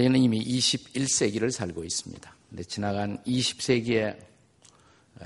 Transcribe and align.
우리는 0.00 0.18
이미 0.18 0.42
21세기를 0.42 1.50
살고 1.50 1.84
있습니다. 1.84 2.34
근데 2.48 2.64
지나간 2.64 3.22
20세기의 3.24 4.16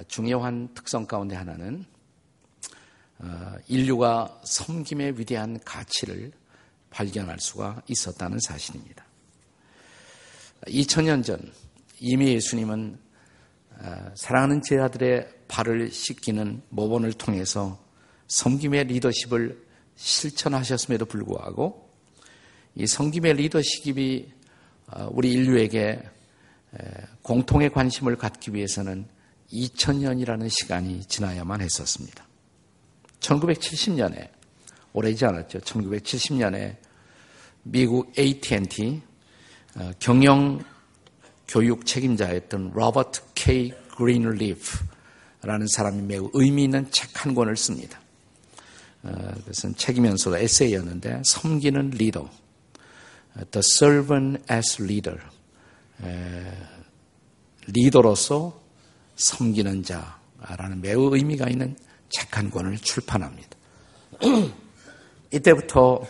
중요한 0.09 0.68
특성 0.74 1.06
가운데 1.06 1.36
하나는 1.36 1.84
어, 3.20 3.55
인류가 3.68 4.41
섬김의 4.42 5.20
위대한 5.20 5.60
가치를 5.60 6.32
발견할 6.91 7.38
수가 7.38 7.82
있었다는 7.87 8.41
사실입니다. 8.41 9.06
2000년 10.62 11.24
전 11.24 11.52
이미 12.01 12.32
예수님은 12.34 12.98
어, 13.79 14.12
사랑하는 14.16 14.60
제 14.60 14.77
아들의 14.79 15.29
발을 15.46 15.93
씻기는 15.93 16.62
모본을 16.70 17.12
통해서 17.12 17.80
섬김의 18.27 18.87
리더십을 18.87 19.56
실천하셨음에도 19.95 21.06
불구하고 21.06 21.95
이 22.74 22.88
섬김의 22.88 23.34
리더십이 23.34 24.34
어, 24.34 24.34
우리 25.11 25.33
인류에게 25.33 26.02
공통의 27.23 27.70
관심을 27.70 28.16
갖기 28.16 28.55
위해서는 28.55 29.07
2000년이라는 29.52 30.48
시간이 30.51 31.05
지나야만 31.05 31.60
했었습니다. 31.60 32.24
1970년에 33.20 34.29
오래지 34.93 35.24
않았죠. 35.24 35.60
1970년에 35.60 36.77
미국 37.62 38.12
AT&T 38.18 39.02
어, 39.77 39.90
경영 39.99 40.62
교육 41.49 41.85
책임자였던 41.87 42.73
로버트 42.74 43.23
K. 43.35 43.73
그린리프라는 43.96 45.66
사람이 45.68 46.02
매우 46.02 46.30
의미 46.35 46.65
있는 46.65 46.90
책 46.90 47.15
한 47.24 47.35
권을 47.35 47.57
씁니다. 47.57 47.99
어, 49.02 49.10
그것은 49.10 49.74
책이면서도 49.77 50.37
에세이였는데 50.37 51.23
섬기는 51.24 51.90
리더, 51.90 52.29
The 53.51 53.63
Servant 53.79 54.43
as 54.51 54.82
Leader, 54.82 55.21
리더로서 57.66 58.60
섬기는 59.16 59.82
자라는 59.82 60.80
매우 60.80 61.15
의미가 61.15 61.49
있는 61.49 61.77
책 62.09 62.37
한 62.37 62.51
권을 62.51 62.79
출판합니다. 62.79 63.51
이때부터 65.32 66.06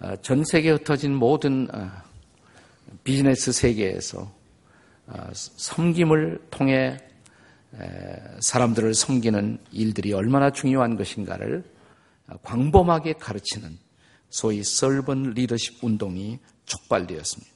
어, 0.00 0.16
전 0.20 0.44
세계에 0.44 0.72
흩어진 0.72 1.14
모든 1.14 1.68
어, 1.74 1.90
비즈니스 3.04 3.52
세계에서 3.52 4.32
어, 5.06 5.30
섬김을 5.32 6.48
통해 6.50 6.98
사람들을 8.40 8.92
섬기는 8.92 9.58
일들이 9.70 10.12
얼마나 10.12 10.50
중요한 10.50 10.94
것인가를 10.94 11.64
광범하게 12.42 13.14
가르치는 13.14 13.78
소위 14.32 14.64
설번 14.64 15.34
리더십 15.34 15.84
운동이 15.84 16.38
촉발되었습니다. 16.64 17.52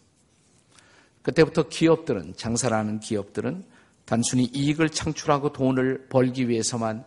그때부터 1.23 1.69
기업들은 1.69 2.35
장사라는 2.37 3.01
기업들은 3.01 3.65
단순히 4.05 4.45
이익을 4.45 4.91
창출하고 4.91 5.55
돈을 5.55 6.07
벌기 6.11 6.49
위해서만 6.49 7.05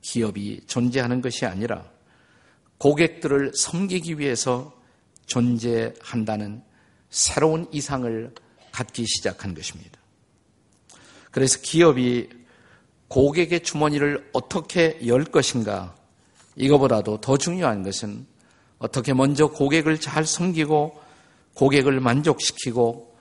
기업이 0.00 0.62
존재하는 0.66 1.20
것이 1.20 1.44
아니라 1.44 1.84
고객들을 2.78 3.52
섬기기 3.54 4.18
위해서 4.18 4.74
존재한다는 5.26 6.62
새로운 7.10 7.68
이상을 7.70 8.34
갖기 8.72 9.04
시작한 9.06 9.54
것입니다. 9.54 10.00
그래서 11.30 11.60
기업이 11.60 12.30
고객의 13.08 13.62
주머니를 13.64 14.30
어떻게 14.32 14.98
열 15.06 15.24
것인가 15.24 15.94
이거보다도 16.56 17.20
더 17.20 17.36
중요한 17.36 17.82
것은 17.82 18.26
어떻게 18.80 19.12
먼저 19.12 19.46
고객을 19.46 20.00
잘 20.00 20.24
섬기고 20.24 20.98
고객을 21.54 22.00
만족시키고 22.00 23.14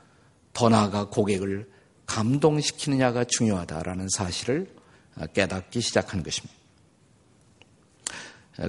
더 0.54 0.70
나아가 0.70 1.08
고객을 1.10 1.70
감동시키느냐가 2.06 3.26
중요하다라는 3.26 4.08
사실을 4.10 4.74
깨닫기 5.34 5.82
시작한 5.82 6.24
것입니다. 6.24 6.58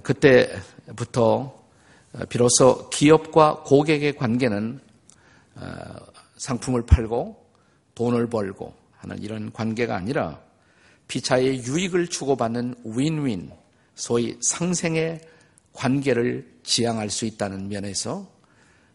그때부터 0.02 1.58
비로소 2.28 2.90
기업과 2.90 3.62
고객의 3.64 4.16
관계는 4.16 4.80
상품을 6.38 6.86
팔고 6.86 7.50
돈을 7.94 8.28
벌고 8.28 8.74
하는 8.96 9.18
이런 9.22 9.52
관계가 9.52 9.94
아니라 9.94 10.40
피차의 11.06 11.64
유익을 11.64 12.08
주고받는 12.08 12.74
윈윈, 12.84 13.52
소위 13.94 14.36
상생의 14.42 15.20
관계를 15.72 16.49
지향할 16.62 17.10
수 17.10 17.24
있다는 17.24 17.68
면에서 17.68 18.30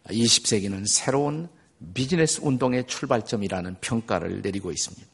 20세기는 0.04 0.86
새로운 0.86 1.48
비즈니스 1.94 2.40
운동의 2.42 2.86
출발점이라는 2.86 3.76
평가를 3.80 4.42
내리고 4.42 4.70
있습니다. 4.70 5.06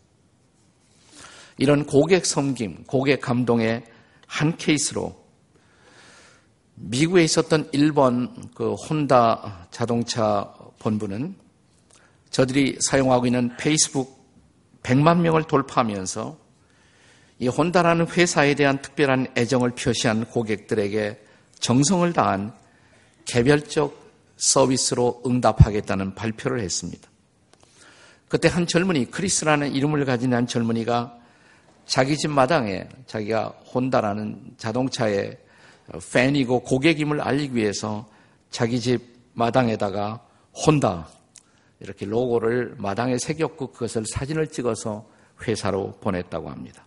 이런 1.58 1.86
고객 1.86 2.24
섬김, 2.24 2.84
고객 2.84 3.20
감동의 3.20 3.84
한 4.26 4.56
케이스로 4.56 5.22
미국에 6.74 7.22
있었던 7.22 7.68
일본 7.72 8.50
그 8.54 8.74
혼다 8.74 9.68
자동차 9.70 10.52
본부는 10.78 11.36
저들이 12.30 12.78
사용하고 12.80 13.26
있는 13.26 13.56
페이스북 13.56 14.22
100만 14.82 15.20
명을 15.20 15.44
돌파하면서 15.44 16.38
이 17.38 17.48
혼다라는 17.48 18.08
회사에 18.08 18.54
대한 18.54 18.80
특별한 18.80 19.34
애정을 19.36 19.72
표시한 19.72 20.24
고객들에게 20.26 21.22
정성을 21.62 22.12
다한 22.12 22.52
개별적 23.24 23.96
서비스로 24.36 25.22
응답하겠다는 25.24 26.14
발표를 26.16 26.60
했습니다. 26.60 27.08
그때 28.28 28.48
한 28.48 28.66
젊은이, 28.66 29.10
크리스라는 29.12 29.72
이름을 29.72 30.04
가진 30.04 30.34
한 30.34 30.46
젊은이가 30.48 31.18
자기 31.86 32.16
집 32.16 32.30
마당에 32.30 32.88
자기가 33.06 33.48
혼다라는 33.72 34.54
자동차의 34.56 35.38
팬이고 36.12 36.60
고객임을 36.60 37.20
알리기 37.20 37.54
위해서 37.54 38.08
자기 38.50 38.80
집 38.80 39.00
마당에다가 39.34 40.26
혼다 40.66 41.08
이렇게 41.78 42.06
로고를 42.06 42.74
마당에 42.78 43.18
새겼고 43.18 43.72
그것을 43.72 44.04
사진을 44.06 44.48
찍어서 44.48 45.08
회사로 45.46 45.98
보냈다고 46.00 46.50
합니다. 46.50 46.84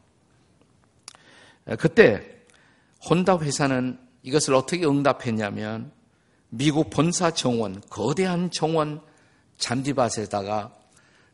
그때 1.79 2.39
혼다 3.09 3.37
회사는 3.39 4.04
이것을 4.25 4.55
어떻게 4.55 4.85
응답했냐면 4.85 5.91
미국 6.49 6.89
본사 6.89 7.29
정원, 7.29 7.79
거대한 7.91 8.49
정원 8.49 8.99
잔디밭에다가 9.57 10.73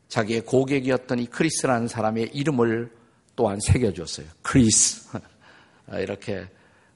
자기의 0.08 0.42
고객이었던 0.42 1.18
이 1.20 1.26
크리스라는 1.26 1.88
사람의 1.88 2.30
이름을 2.34 2.92
또한 3.34 3.58
새겨줬어요. 3.60 4.26
크리스. 4.42 5.08
이렇게 5.98 6.46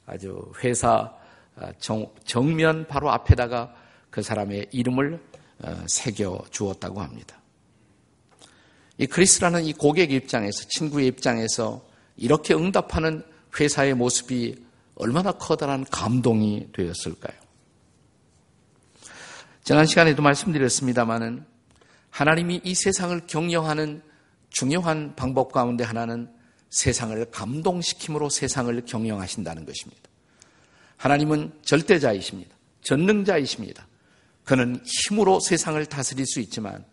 아주 0.04 0.52
회사 0.62 1.14
정, 1.78 2.06
정면 2.26 2.86
바로 2.86 3.10
앞에다가 3.10 3.74
그 4.10 4.22
사람의 4.22 4.68
이름을 4.72 5.18
어, 5.62 5.84
새겨 5.88 6.44
주었다고 6.50 7.00
합니다. 7.00 7.40
이 8.98 9.06
크리스라는 9.06 9.64
이 9.64 9.72
고객 9.72 10.12
입장에서, 10.12 10.64
친구의 10.68 11.06
입장에서 11.06 11.82
이렇게 12.18 12.52
응답하는 12.52 13.24
회사의 13.58 13.94
모습이 13.94 14.65
얼마나 14.96 15.32
커다란 15.32 15.84
감동이 15.84 16.69
되었을까요? 16.72 17.37
지난 19.62 19.87
시간에도 19.87 20.22
말씀드렸습니다마는 20.22 21.44
하나님이 22.10 22.60
이 22.64 22.75
세상을 22.75 23.26
경영하는 23.26 24.02
중요한 24.48 25.14
방법 25.16 25.52
가운데 25.52 25.84
하나는 25.84 26.31
세상을 26.70 27.31
감동시킴으로 27.31 28.31
세상을 28.31 28.84
경영하신다는 28.87 29.66
것입니다. 29.66 30.02
하나님은 30.96 31.52
절대자이십니다. 31.62 32.56
전능자이십니다. 32.82 33.87
그는 34.44 34.81
힘으로 34.84 35.40
세상을 35.40 35.84
다스릴 35.87 36.25
수 36.26 36.40
있지만 36.40 36.84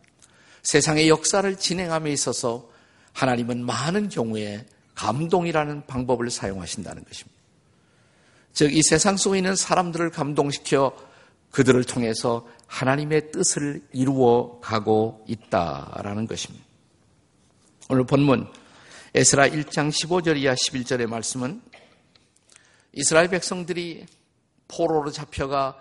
세상의 0.63 1.07
역사를 1.07 1.55
진행함에 1.55 2.11
있어서 2.11 2.69
하나님은 3.13 3.65
많은 3.65 4.09
경우에 4.09 4.65
감동이라는 4.95 5.85
방법을 5.85 6.29
사용하신다는 6.29 7.03
것입니다. 7.05 7.32
즉, 8.53 8.73
이 8.73 8.83
세상 8.83 9.17
속에 9.17 9.39
있는 9.39 9.55
사람들을 9.55 10.11
감동시켜 10.11 10.95
그들을 11.51 11.83
통해서 11.83 12.47
하나님의 12.67 13.31
뜻을 13.31 13.81
이루어 13.91 14.59
가고 14.59 15.23
있다라는 15.27 16.27
것입니다. 16.27 16.65
오늘 17.89 18.05
본문 18.05 18.47
에스라 19.13 19.49
1장 19.49 19.91
15절 19.91 20.37
이하 20.37 20.55
11절의 20.55 21.07
말씀은 21.07 21.61
이스라엘 22.93 23.27
백성들이 23.27 24.05
포로로 24.67 25.11
잡혀가 25.11 25.79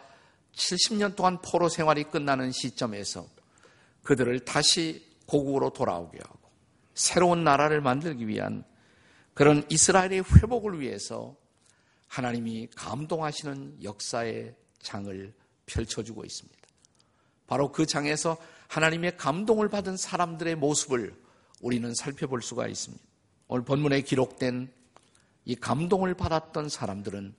70년 0.55 1.17
동안 1.17 1.41
포로 1.41 1.69
생활이 1.69 2.05
끝나는 2.05 2.53
시점에서 2.53 3.27
그들을 4.03 4.41
다시 4.41 5.07
고국으로 5.27 5.71
돌아오게 5.71 6.19
하고 6.23 6.39
새로운 6.95 7.45
나라를 7.45 7.81
만들기 7.81 8.29
위한 8.29 8.65
그런 9.33 9.65
이스라엘의 9.71 10.25
회복을 10.37 10.81
위해서 10.81 11.37
하나님이 12.13 12.69
감동하시는 12.77 13.83
역사의 13.83 14.55
장을 14.81 15.33
펼쳐주고 15.65 16.27
있습니다. 16.27 16.61
바로 17.47 17.73
그 17.73 17.87
장에서 17.87 18.37
하나님의 18.69 19.17
감동을 19.17 19.71
받은 19.71 19.97
사람들의 19.97 20.57
모습을 20.57 21.19
우리는 21.63 21.95
살펴볼 21.95 22.43
수가 22.43 22.69
있습니다. 22.69 23.03
오늘 23.49 23.65
본문에 23.65 24.03
기록된 24.03 24.71
이 25.47 25.55
감동을 25.55 26.13
받았던 26.13 26.69
사람들은 26.69 27.35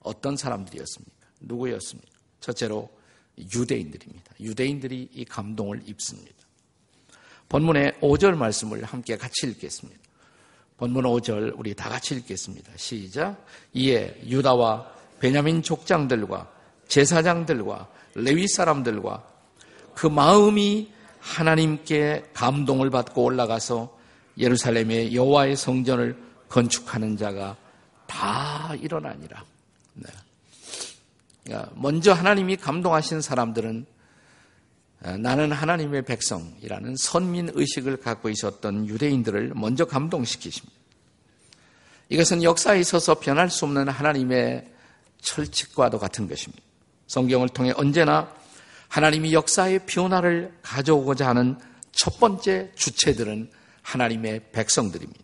어떤 0.00 0.36
사람들이었습니까? 0.36 1.26
누구였습니까? 1.40 2.18
첫째로 2.40 2.90
유대인들입니다. 3.38 4.34
유대인들이 4.40 5.08
이 5.10 5.24
감동을 5.24 5.88
입습니다. 5.88 6.36
본문의 7.48 7.92
5절 8.02 8.36
말씀을 8.36 8.84
함께 8.84 9.16
같이 9.16 9.46
읽겠습니다. 9.46 10.05
본문 10.76 11.04
5절 11.04 11.54
우리 11.56 11.74
다 11.74 11.88
같이 11.88 12.14
읽겠습니다. 12.16 12.72
시작. 12.76 13.44
이에 13.72 14.20
유다와 14.26 14.86
베냐민 15.20 15.62
족장들과 15.62 16.50
제사장들과 16.88 17.88
레위 18.14 18.46
사람들과 18.46 19.24
그 19.94 20.06
마음이 20.06 20.92
하나님께 21.18 22.30
감동을 22.34 22.90
받고 22.90 23.24
올라가서 23.24 23.96
예루살렘의 24.38 25.14
여호와의 25.14 25.56
성전을 25.56 26.16
건축하는 26.48 27.16
자가 27.16 27.56
다 28.06 28.74
일어나니라. 28.80 29.44
네. 29.94 30.08
먼저 31.74 32.12
하나님이 32.12 32.56
감동하신 32.56 33.20
사람들은 33.20 33.86
어, 33.86 33.95
나는 35.00 35.52
하나님의 35.52 36.04
백성이라는 36.04 36.96
선민 36.96 37.50
의식을 37.52 37.98
갖고 37.98 38.28
있었던 38.28 38.88
유대인들을 38.88 39.52
먼저 39.54 39.84
감동시키십니다. 39.84 40.74
이것은 42.08 42.42
역사에 42.42 42.80
있어서 42.80 43.18
변할 43.18 43.50
수 43.50 43.64
없는 43.64 43.88
하나님의 43.88 44.72
철칙과도 45.20 45.98
같은 45.98 46.28
것입니다. 46.28 46.62
성경을 47.06 47.48
통해 47.50 47.72
언제나 47.76 48.32
하나님이 48.88 49.32
역사의 49.32 49.86
변화를 49.86 50.56
가져오고자 50.62 51.28
하는 51.28 51.58
첫 51.92 52.18
번째 52.18 52.70
주체들은 52.74 53.50
하나님의 53.82 54.50
백성들입니다. 54.52 55.20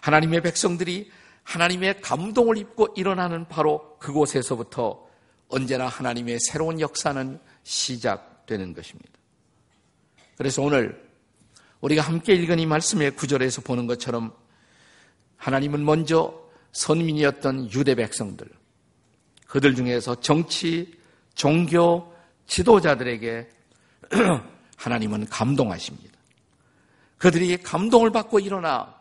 하나님의 0.00 0.42
백성들이 0.42 1.10
하나님의 1.42 2.00
감동을 2.00 2.56
입고 2.58 2.88
일어나는 2.96 3.48
바로 3.48 3.98
그곳에서부터 3.98 5.06
언제나 5.48 5.86
하나님의 5.86 6.38
새로운 6.40 6.80
역사는 6.80 7.38
시작되는 7.64 8.72
것입니다. 8.72 9.10
그래서 10.36 10.62
오늘 10.62 11.02
우리가 11.80 12.02
함께 12.02 12.34
읽은 12.34 12.58
이 12.58 12.66
말씀의 12.66 13.16
구절에서 13.16 13.62
보는 13.62 13.86
것처럼 13.86 14.34
하나님은 15.36 15.84
먼저 15.84 16.42
선민이었던 16.72 17.72
유대 17.72 17.94
백성들, 17.94 18.48
그들 19.46 19.74
중에서 19.74 20.20
정치, 20.20 20.98
종교, 21.34 22.14
지도자들에게 22.46 23.48
하나님은 24.76 25.26
감동하십니다. 25.26 26.18
그들이 27.18 27.56
감동을 27.58 28.10
받고 28.10 28.40
일어나 28.40 28.94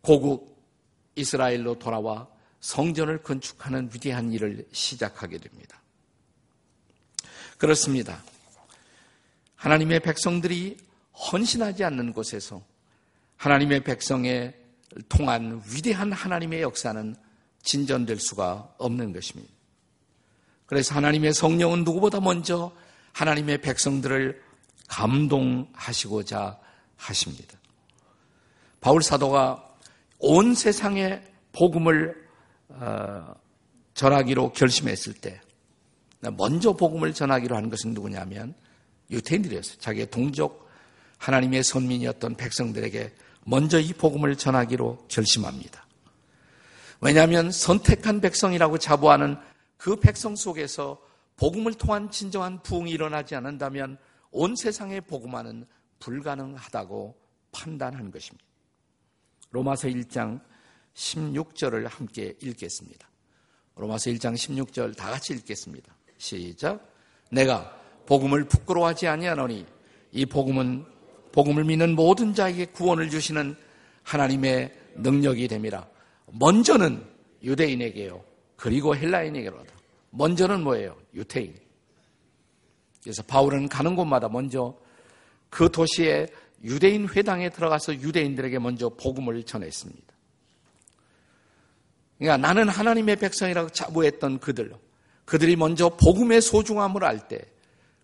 고국 0.00 0.52
이스라엘로 1.14 1.78
돌아와 1.78 2.28
성전을 2.60 3.22
건축하는 3.22 3.90
위대한 3.92 4.32
일을 4.32 4.66
시작하게 4.72 5.38
됩니다. 5.38 5.81
그렇습니다. 7.62 8.20
하나님의 9.54 10.00
백성들이 10.00 10.78
헌신하지 11.14 11.84
않는 11.84 12.12
곳에서 12.12 12.60
하나님의 13.36 13.84
백성에 13.84 14.52
통한 15.08 15.62
위대한 15.72 16.10
하나님의 16.10 16.62
역사는 16.62 17.14
진전될 17.62 18.18
수가 18.18 18.74
없는 18.78 19.12
것입니다. 19.12 19.48
그래서 20.66 20.96
하나님의 20.96 21.34
성령은 21.34 21.84
누구보다 21.84 22.18
먼저 22.18 22.72
하나님의 23.12 23.58
백성들을 23.58 24.42
감동하시고자 24.88 26.58
하십니다. 26.96 27.58
바울 28.80 29.04
사도가 29.04 29.72
온 30.18 30.56
세상에 30.56 31.22
복음을 31.52 32.28
어, 32.70 33.32
전하기로 33.94 34.50
결심했을 34.50 35.14
때 35.14 35.40
먼저 36.30 36.72
복음을 36.72 37.12
전하기로 37.12 37.56
한 37.56 37.68
것은 37.68 37.94
누구냐면 37.94 38.54
유태인들이었어요. 39.10 39.78
자기의 39.78 40.10
동족 40.10 40.68
하나님의 41.18 41.62
선민이었던 41.64 42.36
백성들에게 42.36 43.12
먼저 43.44 43.78
이 43.80 43.92
복음을 43.92 44.36
전하기로 44.36 45.06
결심합니다. 45.08 45.86
왜냐하면 47.00 47.50
선택한 47.50 48.20
백성이라고 48.20 48.78
자부하는 48.78 49.36
그 49.76 49.96
백성 49.96 50.36
속에서 50.36 51.00
복음을 51.36 51.74
통한 51.74 52.10
진정한 52.10 52.62
부흥이 52.62 52.90
일어나지 52.92 53.34
않는다면 53.34 53.98
온 54.30 54.54
세상의 54.54 55.00
복음화는 55.02 55.66
불가능하다고 55.98 57.16
판단한 57.50 58.10
것입니다. 58.12 58.44
로마서 59.50 59.88
1장 59.88 60.40
16절을 60.94 61.88
함께 61.88 62.36
읽겠습니다. 62.40 63.08
로마서 63.76 64.10
1장 64.10 64.34
16절 64.34 64.96
다 64.96 65.10
같이 65.10 65.32
읽겠습니다. 65.34 65.92
시작. 66.22 66.88
내가 67.32 67.76
복음을 68.06 68.44
부끄러워하지 68.44 69.08
아니하노니 69.08 69.66
이 70.12 70.24
복음은 70.24 70.84
복음을 71.32 71.64
믿는 71.64 71.96
모든 71.96 72.32
자에게 72.32 72.66
구원을 72.66 73.10
주시는 73.10 73.56
하나님의 74.04 74.72
능력이 74.94 75.48
됨이라. 75.48 75.84
먼저는 76.26 77.04
유대인에게요. 77.42 78.22
그리고 78.54 78.94
헬라인에게로다. 78.94 79.74
먼저는 80.10 80.62
뭐예요? 80.62 80.96
유태인. 81.12 81.56
그래서 83.02 83.24
바울은 83.24 83.68
가는 83.68 83.96
곳마다 83.96 84.28
먼저 84.28 84.78
그 85.50 85.72
도시에 85.72 86.28
유대인 86.62 87.08
회당에 87.08 87.48
들어가서 87.48 87.94
유대인들에게 87.94 88.60
먼저 88.60 88.90
복음을 88.90 89.42
전했습니다. 89.42 90.12
그러니까 92.18 92.36
나는 92.36 92.68
하나님의 92.68 93.16
백성이라고 93.16 93.70
자부했던 93.70 94.38
그들, 94.38 94.72
그들이 95.24 95.56
먼저 95.56 95.88
복음의 95.88 96.42
소중함을 96.42 97.04
알 97.04 97.28
때, 97.28 97.40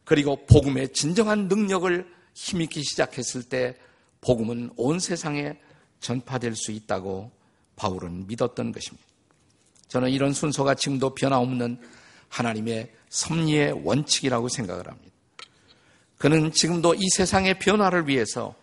그리고 0.04 0.46
복음의 0.46 0.92
진정한 0.92 1.48
능력을 1.48 2.06
힘있기 2.34 2.82
시작했을 2.82 3.42
때, 3.42 3.76
복음은 4.20 4.70
온 4.76 4.98
세상에 4.98 5.58
전파될 6.00 6.54
수 6.54 6.72
있다고 6.72 7.30
바울은 7.76 8.26
믿었던 8.26 8.72
것입니다. 8.72 9.06
저는 9.88 10.10
이런 10.10 10.32
순서가 10.32 10.74
지금도 10.74 11.14
변함없는 11.14 11.80
하나님의 12.28 12.92
섭리의 13.08 13.84
원칙이라고 13.84 14.48
생각을 14.48 14.86
합니다. 14.86 15.14
그는 16.18 16.52
지금도 16.52 16.94
이 16.94 17.08
세상의 17.10 17.58
변화를 17.58 18.08
위해서 18.08 18.54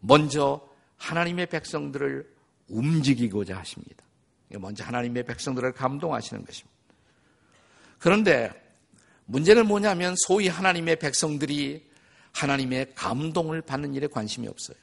먼저 0.00 0.66
하나님의 0.96 1.46
백성들을 1.46 2.28
움직이고자 2.68 3.58
하십니다. 3.58 4.04
먼저 4.52 4.84
하나님의 4.84 5.24
백성들을 5.24 5.72
감동하시는 5.72 6.44
것입니다. 6.44 6.69
그런데 8.00 8.50
문제는 9.26 9.68
뭐냐면 9.68 10.16
소위 10.26 10.48
하나님의 10.48 10.98
백성들이 10.98 11.88
하나님의 12.32 12.94
감동을 12.96 13.62
받는 13.62 13.94
일에 13.94 14.08
관심이 14.08 14.48
없어요. 14.48 14.76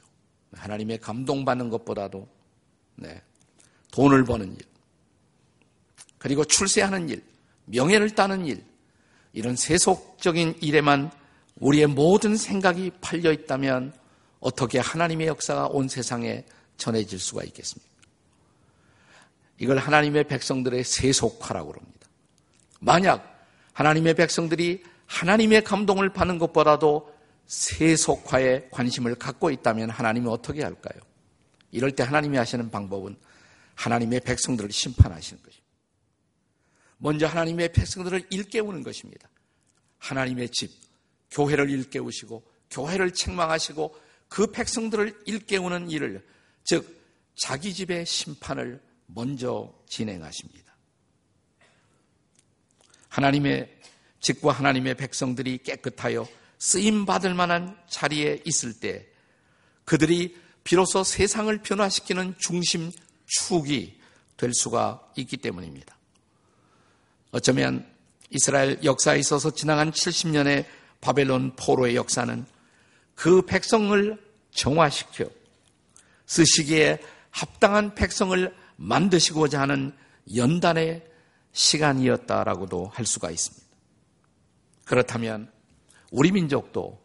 하나님의 0.52 0.98
감동받는 1.00 1.68
것보다도 1.68 2.26
네, 2.94 3.20
돈을 3.90 4.24
버는 4.24 4.52
일, 4.52 4.58
그리고 6.16 6.44
출세하는 6.44 7.10
일, 7.10 7.22
명예를 7.66 8.14
따는 8.14 8.46
일, 8.46 8.64
이런 9.32 9.56
세속적인 9.56 10.58
일에만 10.62 11.10
우리의 11.56 11.86
모든 11.86 12.36
생각이 12.36 12.92
팔려 13.00 13.32
있다면 13.32 13.92
어떻게 14.40 14.78
하나님의 14.78 15.26
역사가 15.26 15.66
온 15.66 15.88
세상에 15.88 16.44
전해질 16.76 17.18
수가 17.18 17.42
있겠습니까? 17.44 17.88
이걸 19.58 19.78
하나님의 19.78 20.24
백성들의 20.24 20.84
세속화라고 20.84 21.72
합니다. 21.72 21.97
만약 22.78 23.46
하나님의 23.72 24.14
백성들이 24.14 24.82
하나님의 25.06 25.64
감동을 25.64 26.12
받는 26.12 26.38
것보다도 26.38 27.14
세속화에 27.46 28.68
관심을 28.70 29.14
갖고 29.14 29.50
있다면 29.50 29.90
하나님이 29.90 30.28
어떻게 30.28 30.62
할까요? 30.62 31.00
이럴 31.70 31.92
때 31.92 32.02
하나님이 32.02 32.36
하시는 32.36 32.70
방법은 32.70 33.16
하나님의 33.74 34.20
백성들을 34.20 34.70
심판하시는 34.70 35.42
것입니다. 35.42 35.68
먼저 36.98 37.26
하나님의 37.26 37.72
백성들을 37.72 38.26
일깨우는 38.30 38.82
것입니다. 38.82 39.28
하나님의 39.98 40.50
집, 40.50 40.70
교회를 41.30 41.70
일깨우시고 41.70 42.42
교회를 42.70 43.12
책망하시고 43.12 43.96
그 44.28 44.50
백성들을 44.50 45.22
일깨우는 45.26 45.90
일을 45.90 46.26
즉 46.64 46.98
자기 47.36 47.72
집의 47.72 48.04
심판을 48.04 48.82
먼저 49.06 49.72
진행하십니다. 49.86 50.67
하나님의 53.18 53.68
집과 54.20 54.52
하나님의 54.52 54.94
백성들이 54.94 55.58
깨끗하여 55.64 56.26
쓰임 56.58 57.04
받을 57.04 57.34
만한 57.34 57.76
자리에 57.88 58.42
있을 58.44 58.78
때 58.78 59.06
그들이 59.84 60.36
비로소 60.62 61.02
세상을 61.02 61.56
변화시키는 61.58 62.34
중심 62.38 62.92
축이 63.26 64.00
될 64.36 64.54
수가 64.54 65.02
있기 65.16 65.36
때문입니다. 65.38 65.96
어쩌면 67.32 67.86
이스라엘 68.30 68.78
역사에 68.84 69.18
있어서 69.18 69.50
지나간 69.50 69.90
70년의 69.90 70.64
바벨론 71.00 71.54
포로의 71.56 71.96
역사는 71.96 72.46
그 73.14 73.42
백성을 73.42 74.16
정화시켜 74.52 75.28
쓰시기에 76.26 77.00
합당한 77.30 77.94
백성을 77.94 78.54
만드시고자 78.76 79.60
하는 79.60 79.92
연단의 80.34 81.07
시간이었다라고도 81.52 82.86
할 82.92 83.06
수가 83.06 83.30
있습니다. 83.30 83.66
그렇다면 84.84 85.50
우리 86.10 86.32
민족도 86.32 87.00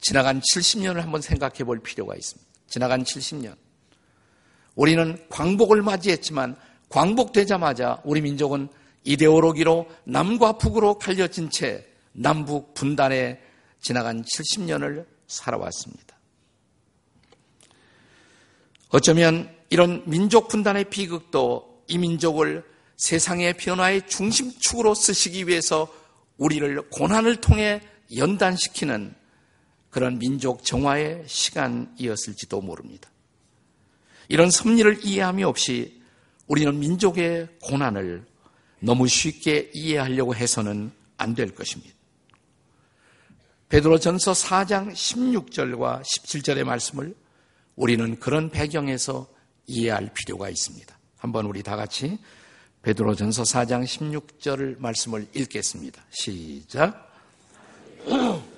지나간 0.00 0.40
70년을 0.40 1.00
한번 1.00 1.20
생각해 1.20 1.64
볼 1.64 1.80
필요가 1.80 2.14
있습니다. 2.14 2.50
지나간 2.66 3.04
70년. 3.04 3.56
우리는 4.74 5.22
광복을 5.28 5.82
맞이했지만 5.82 6.56
광복되자마자 6.88 8.00
우리 8.04 8.20
민족은 8.20 8.68
이데올로기로 9.04 9.88
남과 10.04 10.52
북으로 10.58 10.98
갈려진 10.98 11.50
채 11.50 11.86
남북 12.12 12.74
분단에 12.74 13.40
지나간 13.80 14.22
70년을 14.22 15.06
살아왔습니다. 15.26 16.18
어쩌면 18.90 19.54
이런 19.70 20.02
민족 20.06 20.48
분단의 20.48 20.90
비극도 20.90 21.84
이 21.86 21.98
민족을 21.98 22.64
세상의 23.00 23.54
변화의 23.54 24.06
중심축으로 24.08 24.94
쓰시기 24.94 25.48
위해서 25.48 25.90
우리를 26.36 26.90
고난을 26.90 27.36
통해 27.36 27.80
연단시키는 28.14 29.14
그런 29.88 30.18
민족 30.18 30.62
정화의 30.64 31.24
시간이었을지도 31.26 32.60
모릅니다. 32.60 33.08
이런 34.28 34.50
섭리를 34.50 35.00
이해함이 35.02 35.44
없이 35.44 36.02
우리는 36.46 36.78
민족의 36.78 37.48
고난을 37.62 38.26
너무 38.80 39.08
쉽게 39.08 39.70
이해하려고 39.72 40.34
해서는 40.34 40.92
안 41.16 41.34
될 41.34 41.54
것입니다. 41.54 41.94
베드로 43.70 43.98
전서 43.98 44.32
4장 44.32 44.92
16절과 44.92 46.02
17절의 46.02 46.64
말씀을 46.64 47.14
우리는 47.76 48.20
그런 48.20 48.50
배경에서 48.50 49.26
이해할 49.66 50.10
필요가 50.12 50.50
있습니다. 50.50 50.98
한번 51.16 51.46
우리 51.46 51.62
다 51.62 51.76
같이 51.76 52.18
베드로 52.82 53.14
전서 53.14 53.42
4장 53.42 53.84
16절 53.84 54.78
말씀을 54.78 55.26
읽겠습니다. 55.34 56.02
시작. 56.10 57.12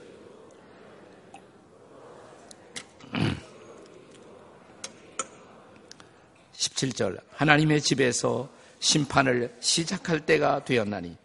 17절 6.53 7.21
하나님의 7.31 7.81
집에서 7.81 8.49
심판을 8.79 9.57
시작할 9.59 10.25
때가 10.25 10.65
되었나니 10.65 11.17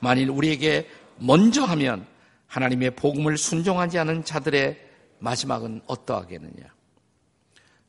만일 0.00 0.30
우리에게 0.30 0.88
먼저 1.18 1.64
하면 1.64 2.06
하나님의 2.46 2.92
복음을 2.92 3.36
순종하지 3.36 3.98
않은 3.98 4.24
자들의 4.24 4.88
마지막은 5.18 5.82
어떠하겠느냐? 5.86 6.64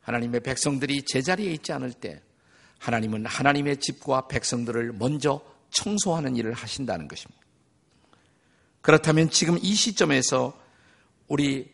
하나님의 0.02 0.40
백성들이 0.40 1.04
제자리에 1.04 1.50
있지 1.52 1.72
않을 1.72 1.94
때 1.94 2.20
하나님은 2.80 3.26
하나님의 3.26 3.76
집과 3.76 4.26
백성들을 4.26 4.94
먼저 4.94 5.40
청소하는 5.70 6.34
일을 6.36 6.54
하신다는 6.54 7.06
것입니다. 7.08 7.40
그렇다면 8.80 9.30
지금 9.30 9.58
이 9.60 9.74
시점에서 9.74 10.58
우리 11.28 11.70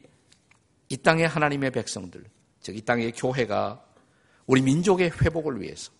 이 0.88 0.96
땅의 0.96 1.26
하나님의 1.28 1.70
백성들, 1.70 2.24
즉 2.60 2.76
이 2.76 2.80
땅의 2.80 3.12
교회가 3.12 3.82
우리 4.46 4.60
민족의 4.60 5.12
회복을 5.22 5.60
위해서 5.60 5.92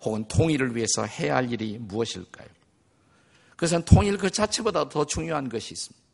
혹은 0.00 0.26
통일을 0.26 0.74
위해서 0.76 1.04
해야 1.04 1.36
할 1.36 1.50
일이 1.50 1.78
무엇일까요? 1.78 2.48
그것은 3.50 3.84
통일 3.84 4.18
그 4.18 4.30
자체보다 4.30 4.88
더 4.88 5.04
중요한 5.04 5.48
것이 5.48 5.74
있습니다. 5.74 6.04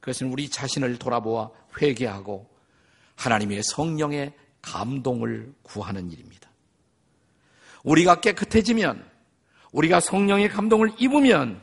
그것은 0.00 0.32
우리 0.32 0.48
자신을 0.48 0.98
돌아보아 0.98 1.50
회개하고 1.80 2.48
하나님의 3.16 3.62
성령의 3.62 4.34
감동을 4.62 5.54
구하는 5.62 6.10
일입니다. 6.10 6.45
우리가 7.86 8.20
깨끗해지면 8.20 9.08
우리가 9.72 10.00
성령의 10.00 10.48
감동을 10.48 10.92
입으면 10.98 11.62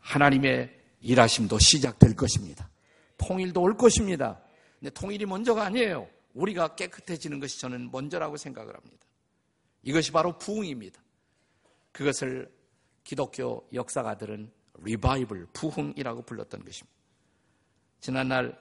하나님의 0.00 0.70
일하심도 1.00 1.58
시작될 1.58 2.14
것입니다. 2.14 2.68
통일도 3.16 3.62
올 3.62 3.76
것입니다. 3.76 4.40
근데 4.78 4.90
통일이 4.90 5.24
먼저가 5.24 5.64
아니에요. 5.64 6.08
우리가 6.34 6.74
깨끗해지는 6.74 7.40
것이 7.40 7.58
저는 7.58 7.90
먼저라고 7.90 8.36
생각을 8.36 8.74
합니다. 8.74 8.98
이것이 9.82 10.12
바로 10.12 10.36
부흥입니다. 10.36 11.00
그것을 11.92 12.52
기독교 13.02 13.66
역사가들은 13.72 14.50
리바이블, 14.80 15.46
부흥이라고 15.54 16.22
불렀던 16.22 16.64
것입니다. 16.64 16.94
지난날 18.00 18.58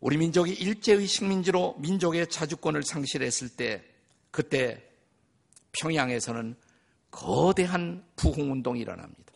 우리 0.00 0.16
민족이 0.16 0.52
일제의 0.52 1.06
식민지로 1.06 1.76
민족의 1.78 2.28
자주권을 2.28 2.84
상실했을 2.84 3.50
때 3.50 3.84
그때 4.30 4.93
평양에서는 5.78 6.56
거대한 7.10 8.04
부흥운동이 8.16 8.80
일어납니다. 8.80 9.32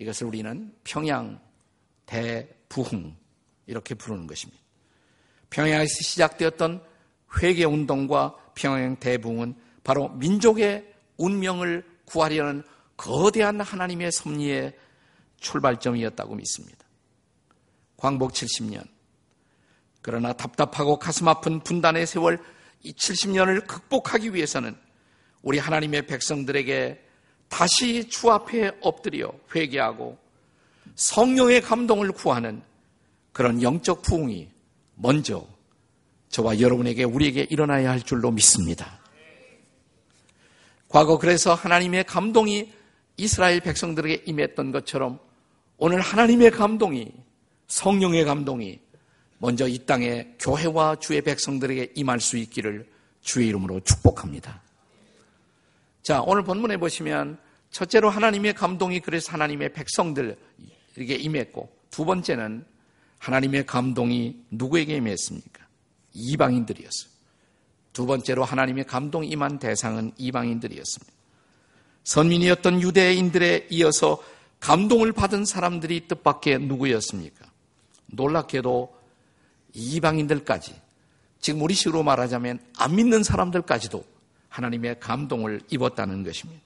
이것을 0.00 0.26
우리는 0.26 0.72
평양 0.84 1.40
대부흥 2.06 3.16
이렇게 3.66 3.94
부르는 3.94 4.26
것입니다. 4.26 4.62
평양에서 5.50 5.92
시작되었던 6.02 6.82
회개운동과 7.42 8.36
평양 8.54 8.96
대붕은 8.96 9.56
바로 9.82 10.08
민족의 10.10 10.94
운명을 11.16 11.84
구하려는 12.04 12.62
거대한 12.96 13.60
하나님의 13.60 14.12
섭리의 14.12 14.76
출발점이었다고 15.38 16.34
믿습니다. 16.34 16.86
광복 17.96 18.32
70년. 18.32 18.86
그러나 20.02 20.32
답답하고 20.32 20.98
가슴 20.98 21.28
아픈 21.28 21.60
분단의 21.60 22.06
세월 22.06 22.42
이 22.82 22.92
70년을 22.92 23.66
극복하기 23.66 24.34
위해서는 24.34 24.76
우리 25.42 25.58
하나님의 25.58 26.06
백성들에게 26.06 27.04
다시 27.48 28.08
주 28.08 28.30
앞에 28.30 28.72
엎드려 28.80 29.32
회개하고 29.54 30.18
성령의 30.94 31.62
감동을 31.62 32.12
구하는 32.12 32.62
그런 33.32 33.62
영적 33.62 34.02
부흥이 34.02 34.48
먼저 34.96 35.46
저와 36.28 36.60
여러분에게 36.60 37.04
우리에게 37.04 37.46
일어나야 37.48 37.90
할 37.90 38.02
줄로 38.02 38.30
믿습니다. 38.30 38.98
과거 40.88 41.18
그래서 41.18 41.54
하나님의 41.54 42.04
감동이 42.04 42.72
이스라엘 43.16 43.60
백성들에게 43.60 44.24
임했던 44.26 44.72
것처럼 44.72 45.18
오늘 45.76 46.00
하나님의 46.00 46.50
감동이 46.50 47.12
성령의 47.68 48.24
감동이 48.24 48.80
먼저 49.38 49.68
이 49.68 49.78
땅에 49.86 50.34
교회와 50.40 50.96
주의 50.96 51.20
백성들에게 51.22 51.92
임할 51.94 52.20
수 52.20 52.36
있기를 52.36 52.88
주의 53.20 53.48
이름으로 53.48 53.80
축복합니다. 53.80 54.62
자, 56.08 56.22
오늘 56.22 56.42
본문에 56.42 56.78
보시면 56.78 57.36
첫째로 57.70 58.08
하나님의 58.08 58.54
감동이 58.54 58.98
그래서 59.00 59.30
하나님의 59.32 59.74
백성들에게 59.74 60.36
임했고 60.96 61.70
두 61.90 62.06
번째는 62.06 62.64
하나님의 63.18 63.66
감동이 63.66 64.34
누구에게 64.50 64.96
임했습니까? 64.96 65.66
이방인들이었어요. 66.14 67.10
두 67.92 68.06
번째로 68.06 68.42
하나님의 68.42 68.84
감동이 68.84 69.28
임한 69.28 69.58
대상은 69.58 70.12
이방인들이었습니다. 70.16 71.12
선민이었던 72.04 72.80
유대인들에 72.80 73.66
이어서 73.68 74.22
감동을 74.60 75.12
받은 75.12 75.44
사람들이 75.44 76.08
뜻밖의 76.08 76.60
누구였습니까? 76.60 77.44
놀랍게도 78.06 78.96
이방인들까지, 79.74 80.74
지금 81.38 81.60
우리식으로 81.60 82.02
말하자면 82.02 82.60
안 82.78 82.96
믿는 82.96 83.22
사람들까지도 83.22 84.17
하나님의 84.48 85.00
감동을 85.00 85.60
입었다는 85.70 86.24
것입니다. 86.24 86.62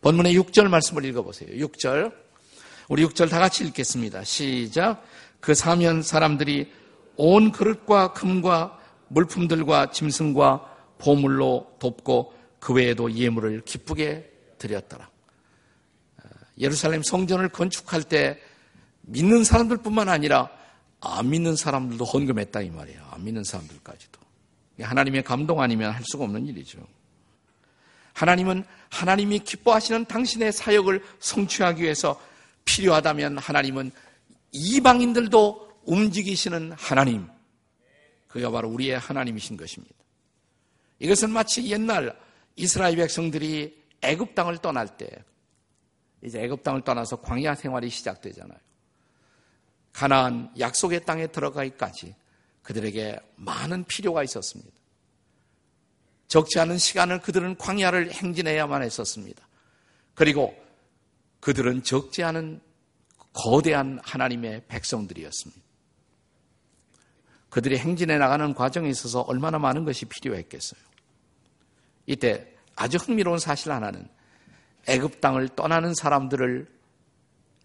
본문의 0.00 0.38
6절 0.38 0.68
말씀을 0.68 1.04
읽어보세요. 1.04 1.66
6절. 1.66 2.12
우리 2.88 3.04
6절 3.04 3.28
다 3.28 3.38
같이 3.38 3.64
읽겠습니다. 3.64 4.24
시작. 4.24 5.04
그 5.40 5.54
사면 5.54 6.02
사람들이 6.02 6.72
온 7.16 7.50
그릇과 7.50 8.12
금과 8.12 8.78
물품들과 9.08 9.90
짐승과 9.90 10.76
보물로 10.98 11.76
돕고 11.78 12.34
그 12.58 12.72
외에도 12.72 13.12
예물을 13.12 13.62
기쁘게 13.62 14.32
드렸더라. 14.58 15.08
예루살렘 16.58 17.02
성전을 17.02 17.50
건축할 17.50 18.02
때 18.02 18.40
믿는 19.02 19.44
사람들뿐만 19.44 20.08
아니라 20.08 20.50
안 21.00 21.30
믿는 21.30 21.56
사람들도 21.56 22.04
헌금했다 22.04 22.62
이 22.62 22.70
말이에요. 22.70 23.06
안 23.10 23.24
믿는 23.24 23.44
사람들까지도. 23.44 24.25
하나님의 24.80 25.22
감동 25.22 25.60
아니면 25.60 25.92
할 25.92 26.02
수가 26.04 26.24
없는 26.24 26.46
일이죠. 26.46 26.86
하나님은 28.12 28.64
하나님이 28.90 29.40
기뻐하시는 29.40 30.06
당신의 30.06 30.52
사역을 30.52 31.02
성취하기 31.18 31.82
위해서 31.82 32.20
필요하다면 32.64 33.38
하나님은 33.38 33.90
이방인들도 34.52 35.80
움직이시는 35.84 36.72
하나님. 36.72 37.28
그가 38.28 38.50
바로 38.50 38.68
우리의 38.68 38.98
하나님이신 38.98 39.56
것입니다. 39.56 39.94
이것은 40.98 41.30
마치 41.30 41.70
옛날 41.70 42.18
이스라엘 42.56 42.96
백성들이 42.96 43.84
애굽 44.02 44.34
땅을 44.34 44.58
떠날 44.58 44.96
때 44.96 45.08
이제 46.22 46.42
애굽 46.42 46.62
땅을 46.62 46.82
떠나서 46.82 47.20
광야 47.20 47.54
생활이 47.54 47.88
시작되잖아요. 47.90 48.58
가나안 49.92 50.52
약속의 50.58 51.04
땅에 51.04 51.26
들어가기까지 51.26 52.14
그들에게 52.66 53.20
많은 53.36 53.84
필요가 53.84 54.24
있었습니다. 54.24 54.72
적지 56.26 56.58
않은 56.58 56.78
시간을 56.78 57.20
그들은 57.20 57.56
광야를 57.58 58.12
행진해야만 58.12 58.82
했었습니다. 58.82 59.46
그리고 60.14 60.52
그들은 61.38 61.84
적지 61.84 62.24
않은 62.24 62.60
거대한 63.32 64.00
하나님의 64.02 64.64
백성들이었습니다. 64.66 65.62
그들이 67.50 67.78
행진해 67.78 68.18
나가는 68.18 68.52
과정에 68.52 68.90
있어서 68.90 69.20
얼마나 69.20 69.60
많은 69.60 69.84
것이 69.84 70.04
필요했겠어요. 70.04 70.80
이때 72.06 72.52
아주 72.74 72.98
흥미로운 72.98 73.38
사실 73.38 73.70
하나는 73.70 74.08
애굽 74.88 75.20
땅을 75.20 75.50
떠나는 75.50 75.94
사람들을 75.94 76.68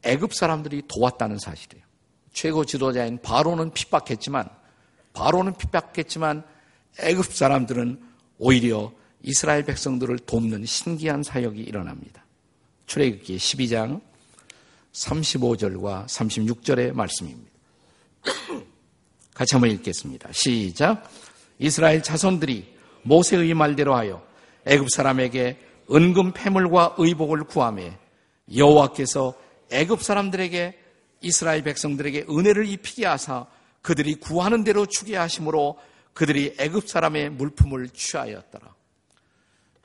애굽 0.03 0.35
사람들이 0.35 0.83
도왔다는 0.87 1.39
사실이에요. 1.39 1.83
최고 2.33 2.65
지도자인 2.65 3.19
바로는 3.21 3.73
핍박했지만 3.73 4.60
바로는 5.13 5.53
핍박했지만 5.55 6.43
애굽 6.99 7.33
사람들은 7.33 8.01
오히려 8.37 8.91
이스라엘 9.23 9.63
백성들을 9.63 10.19
돕는 10.19 10.65
신기한 10.65 11.23
사역이 11.23 11.61
일어납니다. 11.61 12.25
출애굽기 12.87 13.37
12장 13.37 14.01
35절과 14.93 16.05
36절의 16.05 16.93
말씀입니다. 16.93 17.51
같이 19.33 19.55
한번 19.55 19.71
읽겠습니다. 19.71 20.29
시작. 20.31 21.09
이스라엘 21.59 22.03
자손들이 22.03 22.75
모세의 23.03 23.53
말대로 23.53 23.95
하여 23.95 24.25
애굽 24.65 24.89
사람에게 24.91 25.59
은금 25.91 26.33
패물과 26.33 26.95
의복을 26.97 27.43
구함에 27.43 27.97
여호와께서 28.55 29.35
애굽 29.71 30.01
사람들에게 30.01 30.77
이스라엘 31.21 31.63
백성들에게 31.63 32.25
은혜를 32.29 32.67
입히게 32.67 33.05
하사 33.05 33.45
그들이 33.81 34.15
구하는 34.15 34.63
대로 34.63 34.85
주게 34.85 35.15
하심으로 35.15 35.77
그들이 36.13 36.55
애굽 36.59 36.87
사람의 36.87 37.31
물품을 37.31 37.89
취하였더라. 37.89 38.75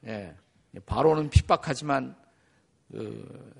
예, 0.06 0.34
바로는 0.84 1.30
핍박하지만 1.30 2.16
그 2.90 3.54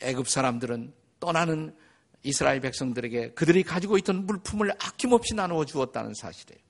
애굽 0.00 0.28
사람들은 0.28 0.92
떠나는 1.20 1.76
이스라엘 2.22 2.60
백성들에게 2.60 3.32
그들이 3.32 3.62
가지고 3.62 3.98
있던 3.98 4.26
물품을 4.26 4.72
아낌없이 4.72 5.34
나누어 5.34 5.64
주었다는 5.64 6.14
사실이에요. 6.14 6.60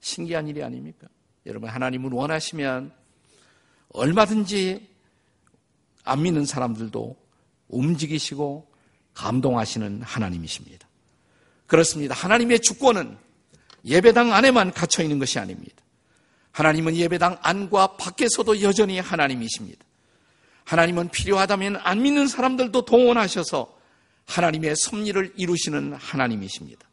신기한 0.00 0.48
일이 0.48 0.62
아닙니까? 0.62 1.08
여러분 1.46 1.68
하나님은 1.68 2.12
원하시면 2.12 2.92
얼마든지 3.92 4.88
안 6.04 6.22
믿는 6.22 6.44
사람들도 6.44 7.16
움직이시고 7.68 8.70
감동하시는 9.14 10.02
하나님이십니다. 10.02 10.89
그렇습니다. 11.70 12.16
하나님의 12.16 12.58
주권은 12.60 13.16
예배당 13.84 14.32
안에만 14.32 14.72
갇혀 14.72 15.04
있는 15.04 15.20
것이 15.20 15.38
아닙니다. 15.38 15.76
하나님은 16.50 16.96
예배당 16.96 17.38
안과 17.42 17.96
밖에서도 17.96 18.60
여전히 18.62 18.98
하나님이십니다. 18.98 19.84
하나님은 20.64 21.10
필요하다면 21.10 21.76
안 21.76 22.02
믿는 22.02 22.26
사람들도 22.26 22.84
동원하셔서 22.84 23.78
하나님의 24.26 24.74
섭리를 24.76 25.34
이루시는 25.36 25.94
하나님이십니다. 25.94 26.88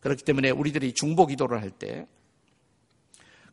그렇기 0.00 0.24
때문에 0.24 0.50
우리들이 0.50 0.92
중보 0.94 1.26
기도를 1.26 1.62
할 1.62 1.70
때 1.70 2.06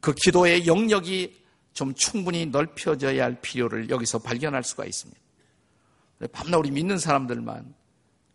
그 0.01 0.13
기도의 0.13 0.67
영역이 0.67 1.35
좀 1.73 1.93
충분히 1.95 2.45
넓혀져야 2.45 3.23
할 3.23 3.41
필요를 3.41 3.89
여기서 3.89 4.19
발견할 4.19 4.63
수가 4.63 4.85
있습니다. 4.85 5.19
밤낮 6.31 6.57
우리 6.57 6.69
믿는 6.69 6.99
사람들만 6.99 7.73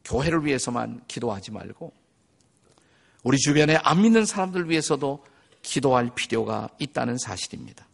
교회를 0.04 0.44
위해서만 0.44 1.02
기도하지 1.08 1.52
말고 1.52 1.92
우리 3.22 3.38
주변에 3.38 3.76
안 3.82 4.02
믿는 4.02 4.24
사람들 4.24 4.70
위해서도 4.70 5.24
기도할 5.62 6.10
필요가 6.14 6.68
있다는 6.78 7.18
사실입니다. 7.18 7.86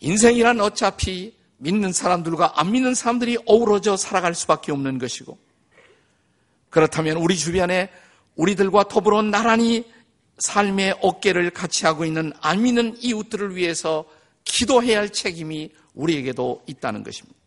인생이란 0.00 0.60
어차피 0.60 1.34
믿는 1.58 1.92
사람들과 1.92 2.60
안 2.60 2.72
믿는 2.72 2.94
사람들이 2.94 3.38
어우러져 3.46 3.96
살아갈 3.96 4.34
수밖에 4.34 4.72
없는 4.72 4.98
것이고 4.98 5.38
그렇다면 6.70 7.16
우리 7.18 7.36
주변에 7.36 7.90
우리들과 8.36 8.88
더불어 8.88 9.22
나란히 9.22 9.84
삶의 10.38 10.98
어깨를 11.02 11.50
같이 11.50 11.84
하고 11.84 12.04
있는 12.04 12.32
안 12.40 12.62
믿는 12.62 12.96
이웃들을 12.98 13.56
위해서 13.56 14.06
기도해야 14.44 15.00
할 15.00 15.10
책임이 15.10 15.70
우리에게도 15.94 16.62
있다는 16.66 17.02
것입니다. 17.02 17.39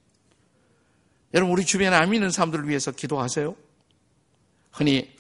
여러분, 1.34 1.52
우리 1.52 1.66
주변에 1.66 1.96
안 1.96 2.12
믿는 2.12 2.30
사람들을 2.30 2.68
위해서 2.70 2.92
기도하세요? 2.92 3.56
흔히 4.72 5.12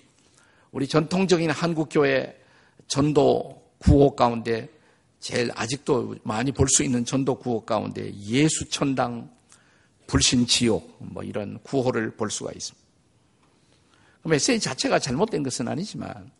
우리 0.71 0.87
전통적인 0.87 1.49
한국 1.49 1.89
교회 1.91 2.39
전도 2.87 3.71
구호 3.79 4.15
가운데 4.15 4.69
제일 5.19 5.49
아직도 5.55 6.17
많이 6.23 6.51
볼 6.51 6.67
수 6.67 6.83
있는 6.83 7.05
전도 7.05 7.35
구호 7.35 7.65
가운데 7.65 8.13
예수 8.13 8.69
천당 8.69 9.31
불신 10.05 10.45
지옥 10.45 10.97
뭐 10.99 11.23
이런 11.23 11.59
구호를 11.63 12.15
볼 12.15 12.29
수가 12.29 12.51
있습니다. 12.51 12.87
메시지 14.25 14.59
자체가 14.59 14.99
잘못된 14.99 15.43
것은 15.43 15.67
아니지만 15.67 16.31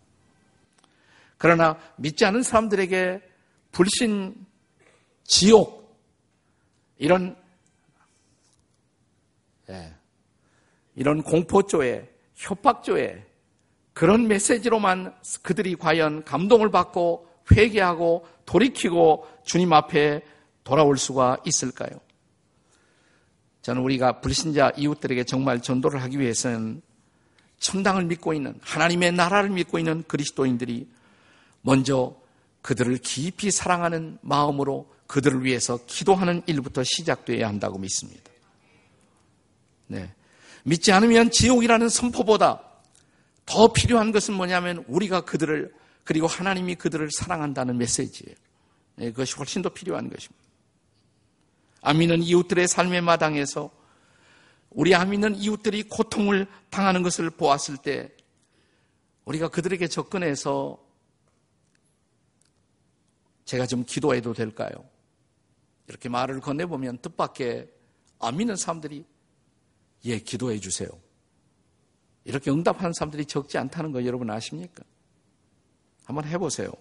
그러나 1.38 1.80
믿지 1.98 2.26
않은 2.26 2.44
사람들에게 2.44 3.22
불신 3.72 4.36
지옥 5.24 5.98
이런 6.98 7.36
예, 7.36 7.43
이런 10.96 11.22
공포조에 11.22 12.10
협박조에 12.36 13.26
그런 13.94 14.28
메시지로만 14.28 15.14
그들이 15.42 15.76
과연 15.76 16.24
감동을 16.24 16.72
받고 16.72 17.28
회개하고 17.52 18.26
돌이키고 18.46 19.28
주님 19.44 19.74
앞에 19.74 20.24
돌아올 20.64 20.98
수가 20.98 21.38
있을까요? 21.46 22.00
저는 23.62 23.82
우리가 23.82 24.20
불신자 24.20 24.74
이웃들에게 24.78 25.24
정말 25.24 25.62
전도를 25.62 26.02
하기 26.04 26.20
위해서는 26.20 26.82
천당을 27.60 28.06
믿고 28.06 28.34
있는 28.34 28.60
하나님의 28.62 29.14
나라를 29.14 29.50
믿고 29.50 29.80
있는 29.80 30.04
그리스도인들이 30.08 30.90
먼저 31.62 32.16
그들을 32.62 32.98
깊이 32.98 33.52
사랑하는 33.52 34.18
마음으로 34.22 34.92
그들을 35.08 35.44
위해서 35.46 35.80
기도하는 35.86 36.42
일부터 36.46 36.84
시작되어야 36.84 37.48
한다고 37.48 37.78
믿습니다. 37.78 38.33
네. 39.94 40.14
믿지 40.64 40.92
않으면 40.92 41.30
지옥이라는 41.30 41.88
선포보다 41.90 42.62
더 43.46 43.74
필요한 43.74 44.12
것은 44.12 44.34
뭐냐면 44.34 44.84
우리가 44.88 45.22
그들을 45.22 45.74
그리고 46.04 46.28
하나님이 46.28 46.76
그들을 46.76 47.10
사랑한다는 47.12 47.78
메시지예요. 47.78 48.36
네, 48.96 49.12
그것이 49.12 49.36
훨씬 49.36 49.62
더 49.62 49.70
필요한 49.70 50.10
것입니다. 50.10 50.44
안 51.82 51.98
믿는 51.98 52.24
이웃들의 52.24 52.68
삶의 52.68 53.02
마당에서 53.02 53.70
우리 54.70 54.96
안 54.96 55.12
믿는 55.12 55.36
이웃들이 55.36 55.84
고통을 55.84 56.48
당하는 56.70 57.04
것을 57.04 57.30
보았을 57.30 57.78
때 57.78 58.12
우리가 59.26 59.50
그들에게 59.50 59.88
접근해서 59.88 60.84
제가 63.46 63.66
좀 63.68 63.84
기도해도 63.86 64.34
될까요? 64.34 64.72
이렇게 65.88 66.10
말을 66.10 66.40
건네보면 66.40 67.00
뜻밖의 67.00 67.70
안 68.20 68.38
믿는 68.38 68.56
사람들이 68.56 69.06
예, 70.06 70.20
기도해 70.20 70.60
주세요. 70.60 70.90
이렇게 72.26 72.52
응답하는 72.52 72.94
사람들이 72.94 73.26
적지 73.26 73.58
않다는 73.58 73.92
거 73.92 74.06
여러분 74.06 74.30
아십니까? 74.30 74.84
한번 76.06 76.26
해보세요. 76.26 76.72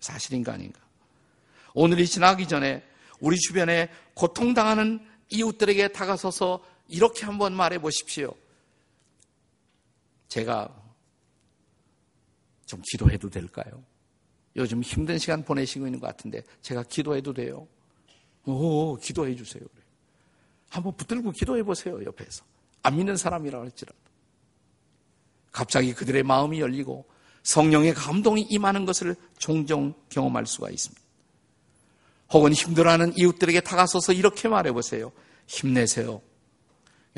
사실인가 0.00 0.54
아닌가. 0.54 0.80
오늘이 1.74 2.06
지나기 2.06 2.46
전에 2.46 2.82
우리 3.20 3.36
주변에 3.38 3.88
고통당하는 4.14 5.04
이웃들에게 5.30 5.88
다가서서 5.88 6.64
이렇게 6.88 7.24
한번 7.24 7.54
말해 7.54 7.78
보십시오. 7.78 8.34
제가 10.28 10.68
좀 12.66 12.82
기도해도 12.90 13.30
될까요? 13.30 13.84
요즘 14.56 14.82
힘든 14.82 15.18
시간 15.18 15.44
보내시고 15.44 15.86
있는 15.86 16.00
것 16.00 16.06
같은데 16.06 16.42
제가 16.60 16.82
기도해도 16.82 17.32
돼요? 17.32 17.66
오, 18.44 18.96
기도해 18.96 19.34
주세요. 19.36 19.62
한번 20.72 20.96
붙들고 20.96 21.32
기도해 21.32 21.62
보세요, 21.62 22.02
옆에서. 22.02 22.44
안 22.82 22.96
믿는 22.96 23.18
사람이라 23.18 23.60
할지라도. 23.60 23.98
갑자기 25.52 25.92
그들의 25.92 26.22
마음이 26.22 26.60
열리고 26.60 27.04
성령의 27.42 27.92
감동이 27.92 28.46
임하는 28.48 28.86
것을 28.86 29.14
종종 29.36 29.92
경험할 30.08 30.46
수가 30.46 30.70
있습니다. 30.70 31.02
혹은 32.30 32.54
힘들어하는 32.54 33.12
이웃들에게 33.18 33.60
다가서서 33.60 34.14
이렇게 34.14 34.48
말해 34.48 34.72
보세요. 34.72 35.12
힘내세요. 35.46 36.22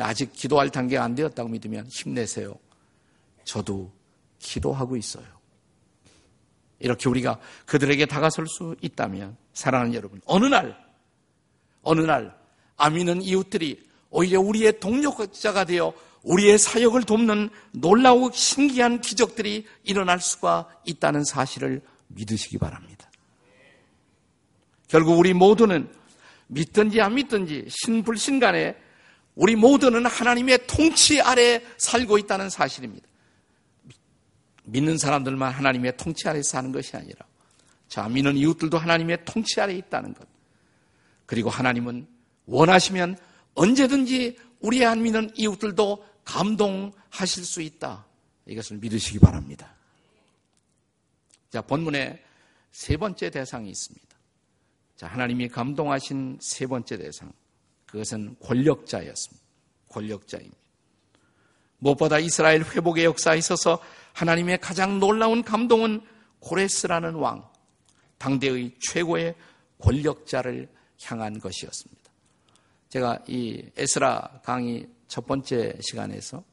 아직 0.00 0.32
기도할 0.32 0.70
단계가 0.70 1.04
안 1.04 1.14
되었다고 1.14 1.48
믿으면 1.48 1.86
힘내세요. 1.86 2.56
저도 3.44 3.92
기도하고 4.40 4.96
있어요. 4.96 5.26
이렇게 6.80 7.08
우리가 7.08 7.38
그들에게 7.66 8.04
다가설 8.06 8.48
수 8.48 8.74
있다면 8.80 9.36
사랑하는 9.52 9.94
여러분, 9.94 10.20
어느 10.24 10.46
날, 10.46 10.76
어느 11.82 12.00
날, 12.00 12.43
아미는 12.76 13.22
이웃들이 13.22 13.82
오히려 14.10 14.40
우리의 14.40 14.80
동력자가 14.80 15.64
되어 15.64 15.92
우리의 16.22 16.58
사역을 16.58 17.02
돕는 17.02 17.50
놀라고 17.72 18.30
신기한 18.32 19.00
기적들이 19.00 19.66
일어날 19.82 20.20
수가 20.20 20.68
있다는 20.84 21.24
사실을 21.24 21.82
믿으시기 22.08 22.58
바랍니다. 22.58 23.10
결국 24.88 25.18
우리 25.18 25.34
모두는 25.34 25.90
믿든지 26.46 27.00
안 27.00 27.14
믿든지 27.14 27.66
신불신 27.68 28.40
간에 28.40 28.76
우리 29.34 29.56
모두는 29.56 30.06
하나님의 30.06 30.66
통치 30.66 31.20
아래 31.20 31.62
살고 31.76 32.18
있다는 32.18 32.48
사실입니다. 32.48 33.06
믿는 34.64 34.96
사람들만 34.96 35.52
하나님의 35.52 35.96
통치 35.96 36.28
아래 36.28 36.42
사는 36.42 36.72
것이 36.72 36.96
아니라 36.96 37.26
자, 37.88 38.08
믿는 38.08 38.36
이웃들도 38.36 38.78
하나님의 38.78 39.24
통치 39.24 39.60
아래 39.60 39.74
있다는 39.74 40.14
것. 40.14 40.26
그리고 41.26 41.50
하나님은 41.50 42.06
원하시면 42.46 43.16
언제든지 43.54 44.36
우리 44.60 44.84
안 44.84 45.02
믿는 45.02 45.30
이웃들도 45.34 46.04
감동하실 46.24 47.44
수 47.44 47.60
있다. 47.62 48.06
이것을 48.46 48.78
믿으시기 48.78 49.18
바랍니다. 49.18 49.74
자, 51.50 51.62
본문에 51.62 52.22
세 52.72 52.96
번째 52.96 53.30
대상이 53.30 53.70
있습니다. 53.70 54.06
자, 54.96 55.06
하나님이 55.06 55.48
감동하신 55.48 56.38
세 56.40 56.66
번째 56.66 56.98
대상. 56.98 57.32
그것은 57.86 58.36
권력자였습니다. 58.40 59.44
권력자입니다. 59.88 60.56
무엇보다 61.78 62.18
이스라엘 62.18 62.62
회복의 62.62 63.04
역사에 63.04 63.38
있어서 63.38 63.78
하나님의 64.14 64.58
가장 64.58 64.98
놀라운 64.98 65.42
감동은 65.42 66.00
고레스라는 66.40 67.14
왕, 67.14 67.48
당대의 68.18 68.74
최고의 68.80 69.34
권력자를 69.78 70.68
향한 71.04 71.38
것이었습니다. 71.38 72.03
제가 72.94 73.18
이 73.26 73.60
에스라 73.76 74.40
강의 74.44 74.86
첫 75.08 75.26
번째 75.26 75.76
시간에서 75.80 76.44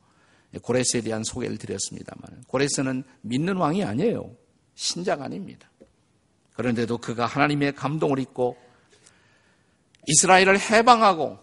고레스에 0.64 1.02
대한 1.02 1.24
소개를 1.24 1.60
드렸습니다만 1.60 2.46
고레스는 2.48 3.04
믿는 3.22 3.58
왕이 3.58 3.84
아니에요. 3.84 4.36
신자가 4.74 5.26
아닙니다. 5.26 5.70
그런데도 6.54 6.98
그가 6.98 7.28
하나님의 7.28 7.76
감동을 7.76 8.18
입고 8.18 8.58
이스라엘을 10.08 10.60
해방하고 10.60 11.38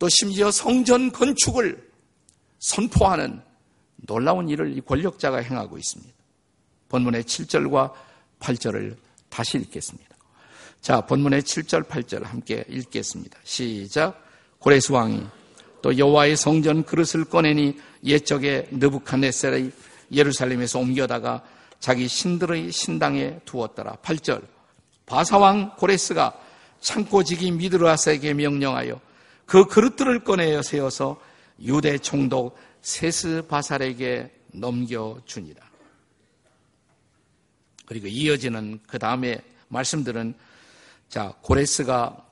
또 0.00 0.08
심지어 0.08 0.50
성전 0.50 1.12
건축을 1.12 1.88
선포하는 2.58 3.40
놀라운 3.98 4.48
일을 4.48 4.76
이 4.76 4.80
권력자가 4.80 5.38
행하고 5.42 5.78
있습니다. 5.78 6.12
본문의 6.88 7.22
7절과 7.22 7.92
8절을 8.40 8.96
다시 9.28 9.58
읽겠습니다. 9.58 10.16
자, 10.80 11.00
본문의 11.02 11.42
7절, 11.42 11.86
8절 11.86 12.24
함께 12.24 12.64
읽겠습니다. 12.68 13.38
시작. 13.44 14.23
고레스 14.64 14.92
왕이 14.92 15.22
또 15.82 15.98
여호와의 15.98 16.38
성전 16.38 16.84
그릇을 16.84 17.26
꺼내니 17.26 17.78
옛적에 18.02 18.68
느부칸네셀의 18.70 19.70
예루살렘에서 20.10 20.78
옮겨다가 20.78 21.44
자기 21.80 22.08
신들의 22.08 22.72
신당에 22.72 23.40
두었더라. 23.44 23.96
8절. 23.96 24.42
바사왕 25.04 25.76
고레스가 25.76 26.40
창고지기 26.80 27.50
미드라스에게 27.50 28.32
명령하여 28.32 28.98
그 29.44 29.66
그릇들을 29.66 30.24
꺼내어 30.24 30.62
세워서 30.62 31.20
유대 31.60 31.98
총독 31.98 32.56
세스 32.80 33.44
바살에게 33.46 34.32
넘겨주니라. 34.54 35.60
그리고 37.84 38.06
이어지는 38.06 38.80
그 38.86 38.98
다음에 38.98 39.42
말씀들은 39.68 40.32
자, 41.10 41.34
고레스가 41.42 42.23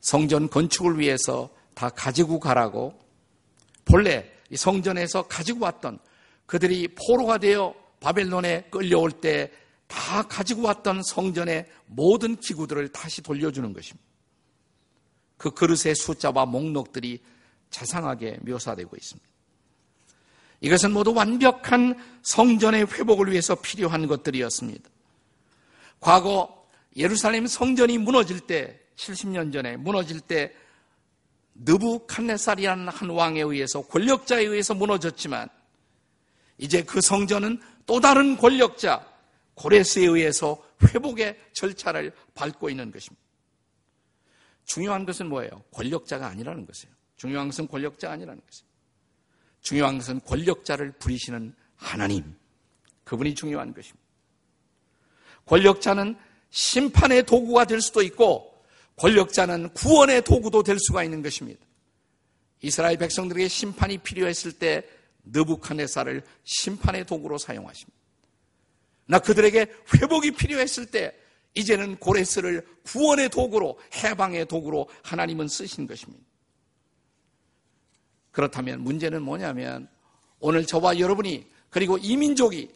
성전 0.00 0.48
건축을 0.48 0.98
위해서 0.98 1.50
다 1.74 1.88
가지고 1.88 2.40
가라고 2.40 2.98
본래 3.84 4.30
성전에서 4.54 5.28
가지고 5.28 5.64
왔던 5.64 5.98
그들이 6.46 6.88
포로가 6.88 7.38
되어 7.38 7.74
바벨론에 8.00 8.68
끌려올 8.70 9.10
때 9.10 9.50
다 9.88 10.22
가지고 10.22 10.62
왔던 10.62 11.02
성전의 11.02 11.66
모든 11.86 12.36
기구들을 12.36 12.88
다시 12.88 13.22
돌려주는 13.22 13.72
것입니다. 13.72 14.06
그 15.38 15.50
그릇의 15.50 15.94
숫자와 15.94 16.46
목록들이 16.46 17.20
자상하게 17.70 18.38
묘사되고 18.42 18.94
있습니다. 18.94 19.28
이것은 20.60 20.92
모두 20.92 21.14
완벽한 21.14 21.96
성전의 22.22 22.86
회복을 22.92 23.30
위해서 23.30 23.54
필요한 23.54 24.06
것들이었습니다. 24.06 24.90
과거 26.00 26.68
예루살렘 26.96 27.46
성전이 27.46 27.98
무너질 27.98 28.40
때 28.40 28.80
70년 28.98 29.52
전에 29.52 29.76
무너질 29.76 30.20
때 30.20 30.52
느부칸네살이라는 31.54 32.88
한 32.88 33.10
왕에 33.10 33.40
의해서 33.40 33.82
권력자에 33.82 34.44
의해서 34.44 34.74
무너졌지만 34.74 35.48
이제 36.58 36.82
그 36.82 37.00
성전은 37.00 37.60
또 37.86 38.00
다른 38.00 38.36
권력자 38.36 39.06
고레스에 39.54 40.06
의해서 40.06 40.62
회복의 40.82 41.38
절차를 41.52 42.12
밟고 42.34 42.70
있는 42.70 42.92
것입니다. 42.92 43.22
중요한 44.64 45.06
것은 45.06 45.28
뭐예요? 45.28 45.64
권력자가 45.72 46.26
아니라는 46.26 46.66
것이에요. 46.66 46.94
중요한 47.16 47.48
것은 47.48 47.66
권력자가 47.66 48.12
아니라는 48.12 48.40
것이에요. 48.44 48.68
중요한 49.62 49.98
것은 49.98 50.20
권력자를 50.20 50.92
부리시는 50.92 51.54
하나님. 51.76 52.36
그분이 53.04 53.34
중요한 53.34 53.72
것입니다. 53.72 54.06
권력자는 55.46 56.16
심판의 56.50 57.24
도구가 57.24 57.64
될 57.64 57.80
수도 57.80 58.02
있고 58.02 58.47
권력자는 58.98 59.70
구원의 59.70 60.22
도구도 60.22 60.62
될 60.62 60.78
수가 60.78 61.04
있는 61.04 61.22
것입니다. 61.22 61.60
이스라엘 62.60 62.96
백성들에게 62.96 63.48
심판이 63.48 63.98
필요했을 63.98 64.52
때 64.52 64.84
느부칸네살을 65.24 66.22
심판의 66.44 67.06
도구로 67.06 67.38
사용하십니다. 67.38 67.96
나 69.06 69.18
그들에게 69.18 69.66
회복이 69.94 70.32
필요했을 70.32 70.86
때 70.86 71.14
이제는 71.54 71.96
고레스를 71.96 72.66
구원의 72.84 73.30
도구로 73.30 73.78
해방의 73.94 74.46
도구로 74.46 74.88
하나님은 75.02 75.48
쓰신 75.48 75.86
것입니다. 75.86 76.22
그렇다면 78.32 78.82
문제는 78.82 79.22
뭐냐면 79.22 79.88
오늘 80.40 80.66
저와 80.66 80.98
여러분이 80.98 81.46
그리고 81.70 81.98
이민족이 81.98 82.70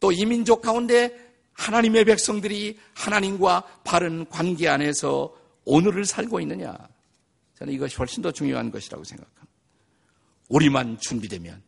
또 0.00 0.12
이민족 0.12 0.62
가운데 0.62 1.26
하나님의 1.52 2.04
백성들이 2.04 2.78
하나님과 2.94 3.80
바른 3.84 4.28
관계 4.28 4.68
안에서 4.68 5.34
오늘을 5.66 6.06
살고 6.06 6.40
있느냐. 6.40 6.76
저는 7.56 7.74
이것이 7.74 7.96
훨씬 7.96 8.22
더 8.22 8.32
중요한 8.32 8.70
것이라고 8.70 9.04
생각합니다. 9.04 9.46
우리만 10.48 10.98
준비되면 10.98 11.62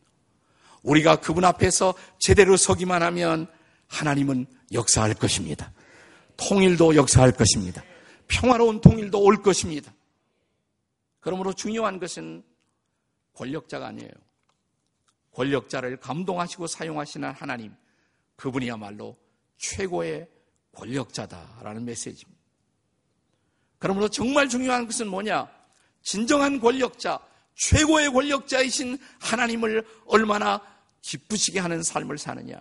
우리가 0.83 1.17
그분 1.17 1.43
앞에서 1.43 1.93
제대로 2.17 2.57
서기만 2.57 3.03
하면 3.03 3.47
하나님은 3.87 4.47
역사할 4.71 5.13
것입니다. 5.13 5.73
통일도 6.37 6.95
역사할 6.95 7.33
것입니다. 7.33 7.83
평화로운 8.27 8.79
통일도 8.79 9.21
올 9.21 9.41
것입니다. 9.41 9.93
그러므로 11.19 11.51
중요한 11.51 11.99
것은 11.99 12.43
권력자가 13.33 13.87
아니에요. 13.87 14.11
권력자를 15.31 15.97
감동하시고 15.97 16.67
사용하시는 16.67 17.31
하나님, 17.31 17.73
그분이야말로 18.37 19.17
최고의 19.57 20.29
권력자다라는 20.73 21.83
메시지입니다. 21.85 22.38
그러므로 23.79 24.09
정말 24.09 24.47
중요한 24.47 24.85
것은 24.85 25.07
뭐냐? 25.07 25.49
진정한 26.03 26.59
권력자, 26.59 27.19
최고의 27.55 28.11
권력자이신 28.11 28.97
하나님을 29.19 29.85
얼마나 30.05 30.61
기쁘시게 31.01 31.59
하는 31.59 31.81
삶을 31.81 32.17
사느냐. 32.17 32.59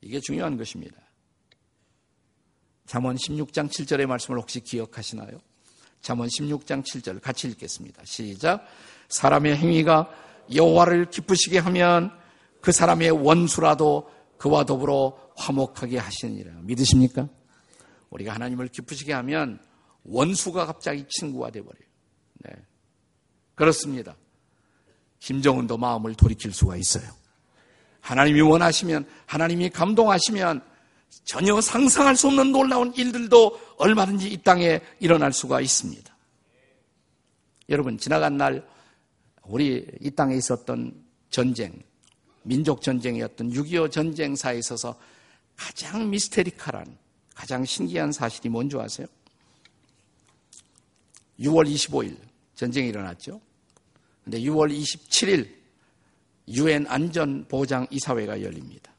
이게 0.00 0.18
중요한 0.20 0.56
것입니다. 0.56 0.96
잠언 2.86 3.16
16장 3.16 3.70
7절의 3.70 4.06
말씀을 4.06 4.38
혹시 4.38 4.60
기억하시나요? 4.60 5.38
잠언 6.00 6.28
16장 6.28 6.82
7절 6.82 7.22
같이 7.22 7.48
읽겠습니다. 7.48 8.02
시작. 8.04 8.66
사람의 9.08 9.56
행위가 9.56 10.10
여호와를 10.54 11.10
기쁘시게 11.10 11.58
하면 11.58 12.10
그 12.60 12.72
사람의 12.72 13.10
원수라도 13.10 14.10
그와 14.36 14.64
더불어 14.64 15.16
화목하게 15.36 15.98
하시느니라. 15.98 16.52
믿으십니까? 16.62 17.28
우리가 18.10 18.34
하나님을 18.34 18.68
기쁘시게 18.68 19.12
하면 19.12 19.60
원수가 20.04 20.66
갑자기 20.66 21.04
친구가 21.08 21.50
돼버려요. 21.50 21.84
네. 22.44 22.50
그렇습니다. 23.54 24.16
김정은도 25.20 25.76
마음을 25.78 26.14
돌이킬 26.14 26.52
수가 26.52 26.76
있어요. 26.76 27.04
하나님이 28.00 28.40
원하시면, 28.40 29.06
하나님이 29.26 29.70
감동하시면 29.70 30.62
전혀 31.24 31.60
상상할 31.60 32.16
수 32.16 32.26
없는 32.26 32.50
놀라운 32.50 32.92
일들도 32.94 33.76
얼마든지 33.76 34.28
이 34.28 34.42
땅에 34.42 34.80
일어날 34.98 35.32
수가 35.32 35.60
있습니다. 35.60 36.12
여러분, 37.68 37.96
지나간 37.96 38.36
날 38.36 38.66
우리 39.44 39.86
이 40.00 40.10
땅에 40.10 40.34
있었던 40.36 40.92
전쟁, 41.30 41.72
민족 42.42 42.82
전쟁이었던 42.82 43.50
6.25 43.50 43.90
전쟁사에 43.92 44.58
있어서 44.58 44.98
가장 45.56 46.10
미스테리컬한, 46.10 46.98
가장 47.34 47.64
신기한 47.64 48.10
사실이 48.10 48.48
뭔지 48.48 48.76
아세요? 48.76 49.06
6월 51.40 51.68
25일 51.68 52.16
전쟁이 52.54 52.88
일어났죠. 52.88 53.40
근데 54.24 54.40
6월 54.40 54.70
27일 54.70 55.48
유엔 56.48 56.86
안전보장 56.86 57.86
이사회가 57.90 58.42
열립니다. 58.42 58.92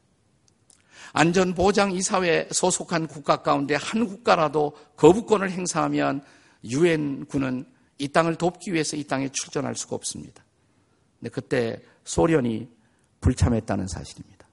안전보장 1.12 1.92
이사회 1.92 2.48
소속한 2.50 3.06
국가 3.06 3.42
가운데 3.42 3.76
한 3.76 4.06
국가라도 4.06 4.76
거부권을 4.96 5.50
행사하면 5.50 6.24
유엔군은 6.64 7.66
이 7.98 8.08
땅을 8.08 8.36
돕기 8.36 8.72
위해서 8.72 8.96
이 8.96 9.04
땅에 9.04 9.28
출전할 9.28 9.76
수가 9.76 9.94
없습니다. 9.96 10.44
근데 11.20 11.30
그때 11.30 11.80
소련이 12.04 12.68
불참했다는 13.20 13.86
사실입니다. 13.86 14.46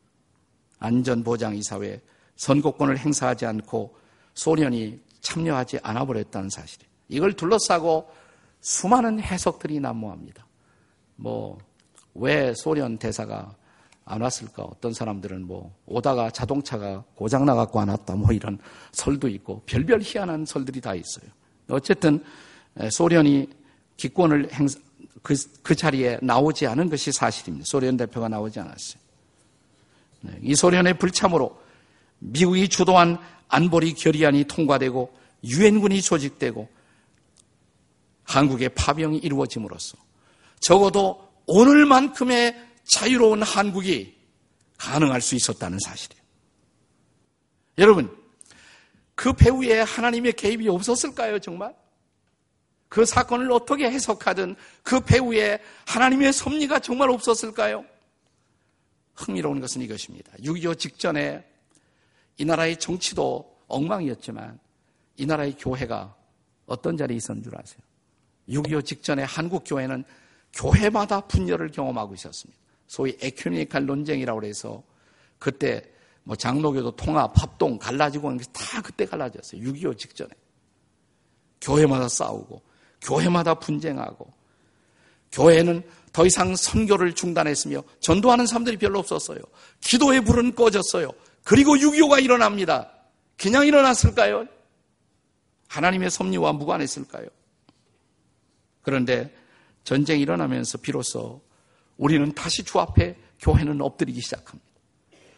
안전보장 0.79 1.55
이사회 1.55 1.99
선거권을 2.35 2.97
행사하지 2.99 3.45
않고 3.45 3.95
소련이 4.33 4.99
참여하지 5.21 5.79
않아 5.83 6.05
버렸다는 6.05 6.49
사실이에요. 6.49 6.90
이걸 7.11 7.33
둘러싸고 7.33 8.09
수많은 8.61 9.19
해석들이 9.19 9.79
난무합니다. 9.79 10.47
뭐, 11.17 11.57
왜 12.15 12.53
소련 12.55 12.97
대사가 12.97 13.53
안 14.05 14.21
왔을까? 14.21 14.63
어떤 14.63 14.93
사람들은 14.93 15.45
뭐, 15.45 15.75
오다가 15.85 16.31
자동차가 16.31 17.03
고장나갖고 17.15 17.79
안 17.79 17.89
왔다. 17.89 18.15
뭐 18.15 18.31
이런 18.31 18.57
설도 18.93 19.27
있고, 19.27 19.61
별별 19.65 20.01
희한한 20.01 20.45
설들이 20.45 20.79
다 20.79 20.95
있어요. 20.95 21.29
어쨌든, 21.69 22.23
소련이 22.89 23.49
기권을 23.97 24.53
행사, 24.53 24.79
그, 25.21 25.35
그 25.61 25.75
자리에 25.75 26.17
나오지 26.21 26.65
않은 26.65 26.89
것이 26.89 27.11
사실입니다. 27.11 27.65
소련 27.65 27.97
대표가 27.97 28.29
나오지 28.29 28.59
않았어요. 28.59 29.01
네, 30.21 30.39
이 30.41 30.55
소련의 30.55 30.97
불참으로 30.97 31.59
미국이 32.19 32.69
주도한 32.69 33.17
안보리 33.49 33.95
결의안이 33.95 34.45
통과되고 34.45 35.13
유엔군이 35.43 36.01
조직되고 36.01 36.69
한국의 38.31 38.69
파병이 38.69 39.17
이루어짐으로써 39.17 39.97
적어도 40.61 41.29
오늘만큼의 41.47 42.69
자유로운 42.85 43.43
한국이 43.43 44.15
가능할 44.77 45.21
수 45.21 45.35
있었다는 45.35 45.77
사실이에요. 45.79 46.21
여러분, 47.77 48.17
그 49.15 49.33
배후에 49.33 49.81
하나님의 49.81 50.33
개입이 50.33 50.67
없었을까요, 50.69 51.39
정말? 51.39 51.75
그 52.87 53.05
사건을 53.05 53.51
어떻게 53.51 53.89
해석하든 53.89 54.55
그 54.83 55.01
배후에 55.01 55.61
하나님의 55.85 56.33
섭리가 56.33 56.79
정말 56.79 57.09
없었을까요? 57.09 57.85
흥미로운 59.15 59.59
것은 59.59 59.81
이것입니다. 59.81 60.31
6.25 60.39 60.79
직전에 60.79 61.45
이 62.37 62.45
나라의 62.45 62.79
정치도 62.79 63.59
엉망이었지만 63.67 64.59
이 65.17 65.25
나라의 65.25 65.55
교회가 65.57 66.15
어떤 66.65 66.97
자리에 66.97 67.17
있었는 67.17 67.43
줄 67.43 67.55
아세요? 67.57 67.90
6.25 68.51 68.85
직전에 68.85 69.23
한국 69.23 69.63
교회는 69.65 70.03
교회마다 70.53 71.21
분열을 71.21 71.71
경험하고 71.71 72.13
있었습니다. 72.13 72.59
소위 72.87 73.17
에큐니칼 73.21 73.85
논쟁이라고 73.85 74.43
해서 74.43 74.83
그때 75.39 75.81
뭐 76.23 76.35
장로교도 76.35 76.95
통합, 76.95 77.31
합동, 77.41 77.77
갈라지고 77.79 78.27
하는 78.27 78.37
게 78.37 78.45
다 78.53 78.81
그때 78.81 79.05
갈라졌어요. 79.05 79.61
6.25 79.61 79.97
직전에. 79.97 80.29
교회마다 81.61 82.07
싸우고, 82.07 82.61
교회마다 83.01 83.53
분쟁하고, 83.55 84.31
교회는 85.31 85.83
더 86.11 86.25
이상 86.25 86.55
선교를 86.55 87.13
중단했으며 87.13 87.83
전도하는 87.99 88.45
사람들이 88.45 88.77
별로 88.77 88.99
없었어요. 88.99 89.39
기도의 89.79 90.21
불은 90.21 90.55
꺼졌어요. 90.55 91.09
그리고 91.43 91.75
6.25가 91.75 92.23
일어납니다. 92.23 92.91
그냥 93.37 93.65
일어났을까요? 93.65 94.45
하나님의 95.67 96.11
섭리와 96.11 96.53
무관했을까요? 96.53 97.27
그런데 98.81 99.33
전쟁이 99.83 100.21
일어나면서 100.21 100.77
비로소 100.77 101.41
우리는 101.97 102.31
다시 102.33 102.63
주 102.63 102.79
앞에 102.79 103.17
교회는 103.39 103.81
엎드리기 103.81 104.21
시작합니다. 104.21 104.71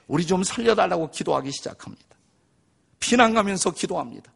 우리 0.08 0.26
좀 0.26 0.44
살려달라고 0.44 1.12
기도하기 1.12 1.52
시작합니다. 1.52 2.18
피난 3.00 3.34
가면서 3.34 3.72
기도합니다. 3.72 4.32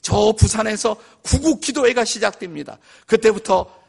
저 0.00 0.32
부산에서 0.32 0.96
구국 1.22 1.60
기도회가 1.60 2.04
시작됩니다. 2.04 2.78
그때부터 3.06 3.80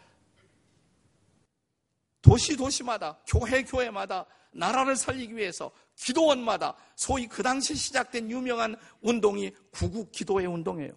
도시 2.22 2.56
도시마다 2.56 3.17
교회 3.26 3.63
교회마다 3.63 4.26
나라를 4.54 4.96
살리기 4.96 5.36
위해서 5.36 5.72
기도원마다 5.96 6.76
소위 6.96 7.28
그 7.28 7.41
당시 7.41 7.76
시작된 7.76 8.30
유명한 8.30 8.76
운동이 9.02 9.52
구국 9.72 10.12
기도회 10.12 10.46
운동이에요. 10.46 10.94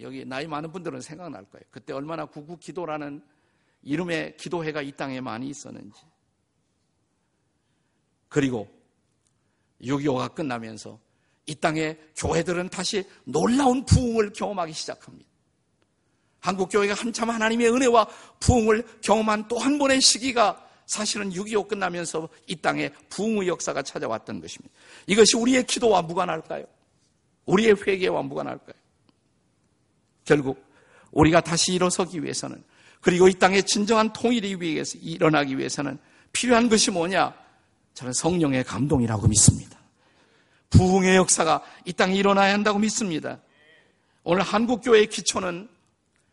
여기 0.00 0.24
나이 0.24 0.46
많은 0.46 0.72
분들은 0.72 1.00
생각날 1.00 1.44
거예요. 1.44 1.64
그때 1.70 1.92
얼마나 1.92 2.24
구국 2.24 2.60
기도라는 2.60 3.22
이름의 3.82 4.36
기도회가 4.36 4.82
이 4.82 4.92
땅에 4.92 5.20
많이 5.20 5.48
있었는지. 5.48 6.00
그리고 8.28 8.68
6.25가 9.80 10.34
끝나면서 10.34 10.98
이 11.46 11.54
땅의 11.54 11.98
교회들은 12.16 12.70
다시 12.70 13.04
놀라운 13.24 13.84
부흥을 13.84 14.32
경험하기 14.32 14.72
시작합니다. 14.72 15.28
한국 16.40 16.68
교회가 16.70 16.94
한참 16.94 17.30
하나님의 17.30 17.70
은혜와 17.72 18.06
부흥을 18.40 18.86
경험한 19.02 19.48
또 19.48 19.58
한 19.58 19.78
번의 19.78 20.00
시기가 20.00 20.60
사실은 20.86 21.30
6.25 21.30 21.68
끝나면서 21.68 22.28
이 22.46 22.56
땅에 22.56 22.90
부흥의 23.08 23.48
역사가 23.48 23.82
찾아왔던 23.82 24.40
것입니다. 24.40 24.74
이것이 25.06 25.36
우리의 25.36 25.64
기도와 25.64 26.02
무관할까요? 26.02 26.64
우리의 27.46 27.76
회개와 27.86 28.22
무관할까요? 28.22 28.83
결국 30.24 30.64
우리가 31.12 31.40
다시 31.40 31.72
일어서기 31.72 32.22
위해서는 32.22 32.62
그리고 33.00 33.28
이 33.28 33.34
땅의 33.34 33.64
진정한 33.64 34.12
통일이 34.12 34.56
위해서 34.60 34.98
일어나기 34.98 35.58
위해서는 35.58 35.98
필요한 36.32 36.68
것이 36.68 36.90
뭐냐? 36.90 37.34
저는 37.94 38.12
성령의 38.14 38.64
감동이라고 38.64 39.28
믿습니다. 39.28 39.78
부흥의 40.70 41.16
역사가 41.16 41.62
이 41.84 41.92
땅에 41.92 42.16
일어나야 42.16 42.54
한다고 42.54 42.78
믿습니다. 42.78 43.40
오늘 44.24 44.42
한국 44.42 44.80
교회의 44.82 45.06
기초는 45.06 45.68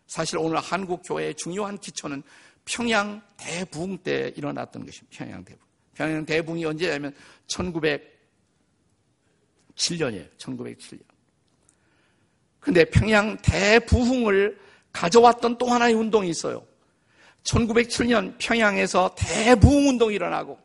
사실 0.07 0.37
오늘 0.37 0.59
한국 0.59 1.01
교회의 1.05 1.35
중요한 1.35 1.77
기초는 1.77 2.23
평양 2.65 3.21
대붕 3.37 3.99
때 3.99 4.33
일어났던 4.35 4.85
것입니다. 4.85 5.17
평양 5.17 5.43
대붕. 5.43 5.61
평양 5.93 6.25
대붕이 6.25 6.65
언제냐면 6.65 7.13
1907년이에요. 7.47 10.29
1907년. 10.37 11.10
근데 12.61 12.85
평양 12.85 13.37
대부흥을 13.41 14.57
가져왔던 14.93 15.57
또 15.57 15.67
하나의 15.67 15.95
운동이 15.95 16.29
있어요. 16.29 16.63
1907년 17.43 18.35
평양에서 18.37 19.15
대부흥 19.17 19.89
운동이 19.89 20.15
일어나고, 20.15 20.59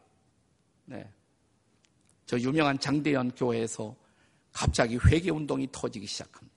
네. 0.85 1.09
저 2.26 2.38
유명한 2.38 2.78
장대현 2.78 3.32
교회에서 3.32 3.96
갑자기 4.52 4.98
회개 4.98 5.30
운동이 5.30 5.68
터지기 5.72 6.06
시작합니다. 6.06 6.54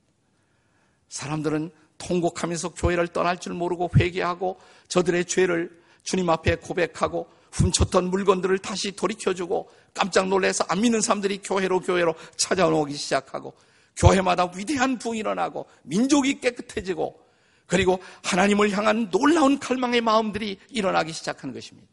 사람들은 1.07 1.71
통곡하면서 1.97 2.73
교회를 2.73 3.07
떠날 3.07 3.37
줄 3.37 3.53
모르고 3.53 3.91
회개하고 3.97 4.59
저들의 4.89 5.25
죄를 5.25 5.79
주님 6.03 6.29
앞에 6.29 6.55
고백하고 6.55 7.29
훔쳤던 7.51 8.09
물건들을 8.09 8.57
다시 8.59 8.91
돌이켜주고 8.91 9.69
깜짝 9.93 10.27
놀라서 10.27 10.65
안 10.67 10.81
믿는 10.81 11.01
사람들이 11.01 11.39
교회로 11.39 11.79
교회로 11.81 12.15
찾아오기 12.37 12.93
시작하고 12.93 13.53
교회마다 13.95 14.51
위대한 14.55 14.97
부흥이 14.97 15.19
일어나고 15.19 15.65
민족이 15.83 16.39
깨끗해지고 16.39 17.19
그리고 17.65 17.99
하나님을 18.23 18.71
향한 18.71 19.09
놀라운 19.11 19.59
갈망의 19.59 20.01
마음들이 20.01 20.57
일어나기 20.69 21.13
시작한 21.13 21.53
것입니다. 21.53 21.87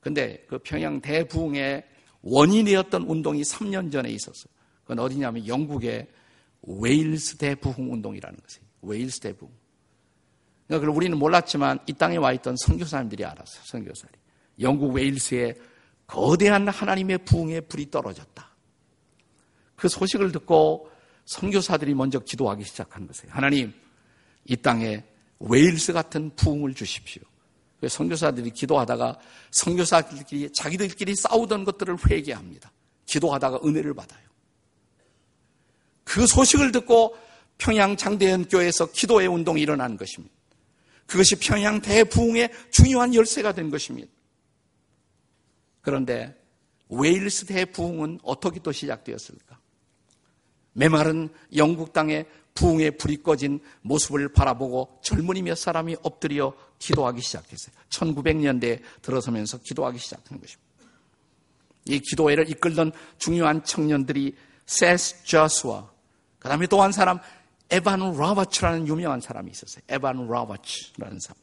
근데 0.00 0.44
그 0.48 0.58
평양 0.58 1.00
대부흥의 1.00 1.84
원인이었던 2.22 3.02
운동이 3.02 3.42
3년 3.42 3.92
전에 3.92 4.10
있었어요. 4.10 4.52
그건 4.82 4.98
어디냐면 5.00 5.46
영국의 5.46 6.08
웨일스 6.62 7.36
대부흥 7.36 7.92
운동이라는 7.92 8.38
것이에요. 8.40 8.66
웨일스 8.82 9.20
대부. 9.20 9.48
그러니까 10.66 10.92
우리는 10.92 11.16
몰랐지만 11.16 11.78
이 11.86 11.92
땅에 11.92 12.16
와 12.16 12.32
있던 12.32 12.56
선교사님들이 12.56 13.24
알았어요. 13.24 13.62
선교사들이. 13.64 14.18
영국 14.60 14.92
웨일스에 14.92 15.54
거대한 16.06 16.68
하나님의 16.68 17.18
부흥의 17.18 17.62
불이 17.62 17.90
떨어졌다. 17.90 18.47
그 19.78 19.88
소식을 19.88 20.32
듣고 20.32 20.90
선교사들이 21.24 21.94
먼저 21.94 22.18
기도하기 22.18 22.64
시작한 22.64 23.06
것이에요. 23.06 23.32
하나님, 23.32 23.72
이 24.44 24.56
땅에 24.56 25.04
웨일스 25.38 25.92
같은 25.92 26.34
부흥을 26.34 26.74
주십시오. 26.74 27.22
선교사들이 27.86 28.50
기도하다가 28.50 29.18
선교사들끼리 29.52 30.52
자기들끼리 30.52 31.14
싸우던 31.14 31.64
것들을 31.64 31.96
회개합니다. 32.10 32.72
기도하다가 33.06 33.60
은혜를 33.64 33.94
받아요. 33.94 34.26
그 36.02 36.26
소식을 36.26 36.72
듣고 36.72 37.16
평양 37.56 37.96
장대현 37.96 38.48
교회에서 38.48 38.90
기도의 38.90 39.28
운동이 39.28 39.60
일어난 39.60 39.96
것입니다. 39.96 40.34
그것이 41.06 41.36
평양 41.36 41.80
대부흥의 41.80 42.50
중요한 42.72 43.14
열쇠가 43.14 43.52
된 43.52 43.70
것입니다. 43.70 44.10
그런데 45.82 46.36
웨일스 46.88 47.46
대부흥은 47.46 48.20
어떻게 48.24 48.58
또 48.60 48.72
시작되었을까? 48.72 49.58
메마른 50.72 51.28
영국 51.56 51.92
땅에 51.92 52.26
부흥의 52.54 52.98
불이 52.98 53.22
꺼진 53.22 53.60
모습을 53.82 54.32
바라보고 54.32 54.98
젊은이 55.02 55.42
몇 55.42 55.56
사람이 55.56 55.96
엎드려 56.02 56.52
기도하기 56.78 57.20
시작했어요. 57.20 57.74
1900년대에 57.90 58.80
들어서면서 59.02 59.58
기도하기 59.58 59.98
시작한 59.98 60.40
것입니다. 60.40 60.68
이 61.86 62.00
기도회를 62.00 62.50
이끌던 62.50 62.92
중요한 63.18 63.64
청년들이 63.64 64.34
세스 64.66 65.24
저스와 65.24 65.90
그 66.38 66.48
다음에 66.48 66.66
또 66.66 66.82
한 66.82 66.92
사람 66.92 67.20
에반 67.70 68.00
라바츠라는 68.00 68.88
유명한 68.88 69.20
사람이 69.20 69.50
있었어요. 69.50 69.82
에반 69.88 70.26
라바츠라는 70.26 71.18
사람. 71.20 71.36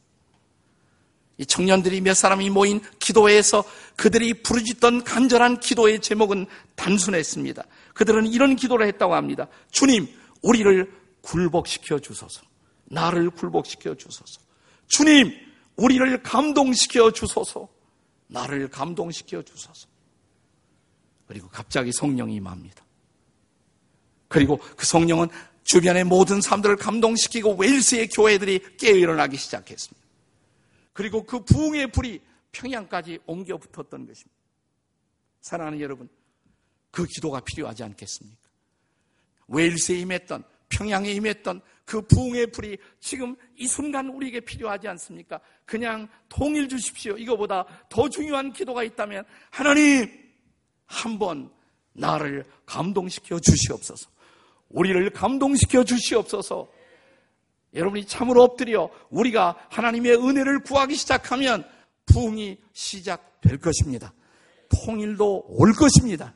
이 1.38 1.44
청년들이 1.44 2.00
몇 2.00 2.14
사람이 2.14 2.48
모인 2.50 2.80
기도회에서 2.98 3.62
그들이 3.96 4.42
부르짖던 4.42 5.04
간절한 5.04 5.60
기도의 5.60 6.00
제목은 6.00 6.46
단순했습니다. 6.76 7.62
그들은 7.96 8.26
이런 8.26 8.56
기도를 8.56 8.86
했다고 8.88 9.14
합니다. 9.14 9.48
주님, 9.70 10.06
우리를 10.42 10.92
굴복시켜 11.22 11.98
주소서. 11.98 12.42
나를 12.84 13.30
굴복시켜 13.30 13.94
주소서. 13.94 14.38
주님, 14.86 15.32
우리를 15.76 16.22
감동시켜 16.22 17.10
주소서. 17.12 17.68
나를 18.26 18.68
감동시켜 18.68 19.42
주소서. 19.42 19.88
그리고 21.26 21.48
갑자기 21.48 21.90
성령이 21.90 22.34
임합니다. 22.34 22.84
그리고 24.28 24.58
그 24.58 24.84
성령은 24.84 25.28
주변의 25.64 26.04
모든 26.04 26.42
사람들을 26.42 26.76
감동시키고 26.76 27.54
웨일스의 27.54 28.08
교회들이 28.08 28.76
깨어 28.76 28.94
일어나기 28.94 29.38
시작했습니다. 29.38 30.06
그리고 30.92 31.24
그 31.24 31.42
부흥의 31.44 31.92
불이 31.92 32.20
평양까지 32.52 33.20
옮겨 33.24 33.56
붙었던 33.56 34.06
것입니다. 34.06 34.36
사랑하는 35.40 35.80
여러분, 35.80 36.10
그 36.96 37.04
기도가 37.04 37.40
필요하지 37.40 37.84
않겠습니까? 37.84 38.40
웨일스에 39.48 39.98
임했던, 39.98 40.44
평양에 40.70 41.10
임했던 41.12 41.60
그 41.84 42.00
부흥의 42.00 42.52
불이 42.52 42.78
지금 43.00 43.36
이 43.54 43.66
순간 43.66 44.08
우리에게 44.08 44.40
필요하지 44.40 44.88
않습니까? 44.88 45.38
그냥 45.66 46.08
통일 46.30 46.70
주십시오. 46.70 47.18
이거보다 47.18 47.66
더 47.90 48.08
중요한 48.08 48.50
기도가 48.50 48.82
있다면 48.82 49.26
하나님 49.50 50.08
한번 50.86 51.52
나를 51.92 52.46
감동시켜 52.64 53.40
주시옵소서. 53.40 54.08
우리를 54.70 55.10
감동시켜 55.10 55.84
주시옵소서. 55.84 56.66
여러분이 57.74 58.06
참으로 58.06 58.42
엎드려 58.42 58.90
우리가 59.10 59.66
하나님의 59.68 60.14
은혜를 60.14 60.60
구하기 60.60 60.94
시작하면 60.94 61.68
부흥이 62.06 62.56
시작될 62.72 63.58
것입니다. 63.58 64.14
통일도 64.70 65.44
올 65.46 65.74
것입니다. 65.74 66.32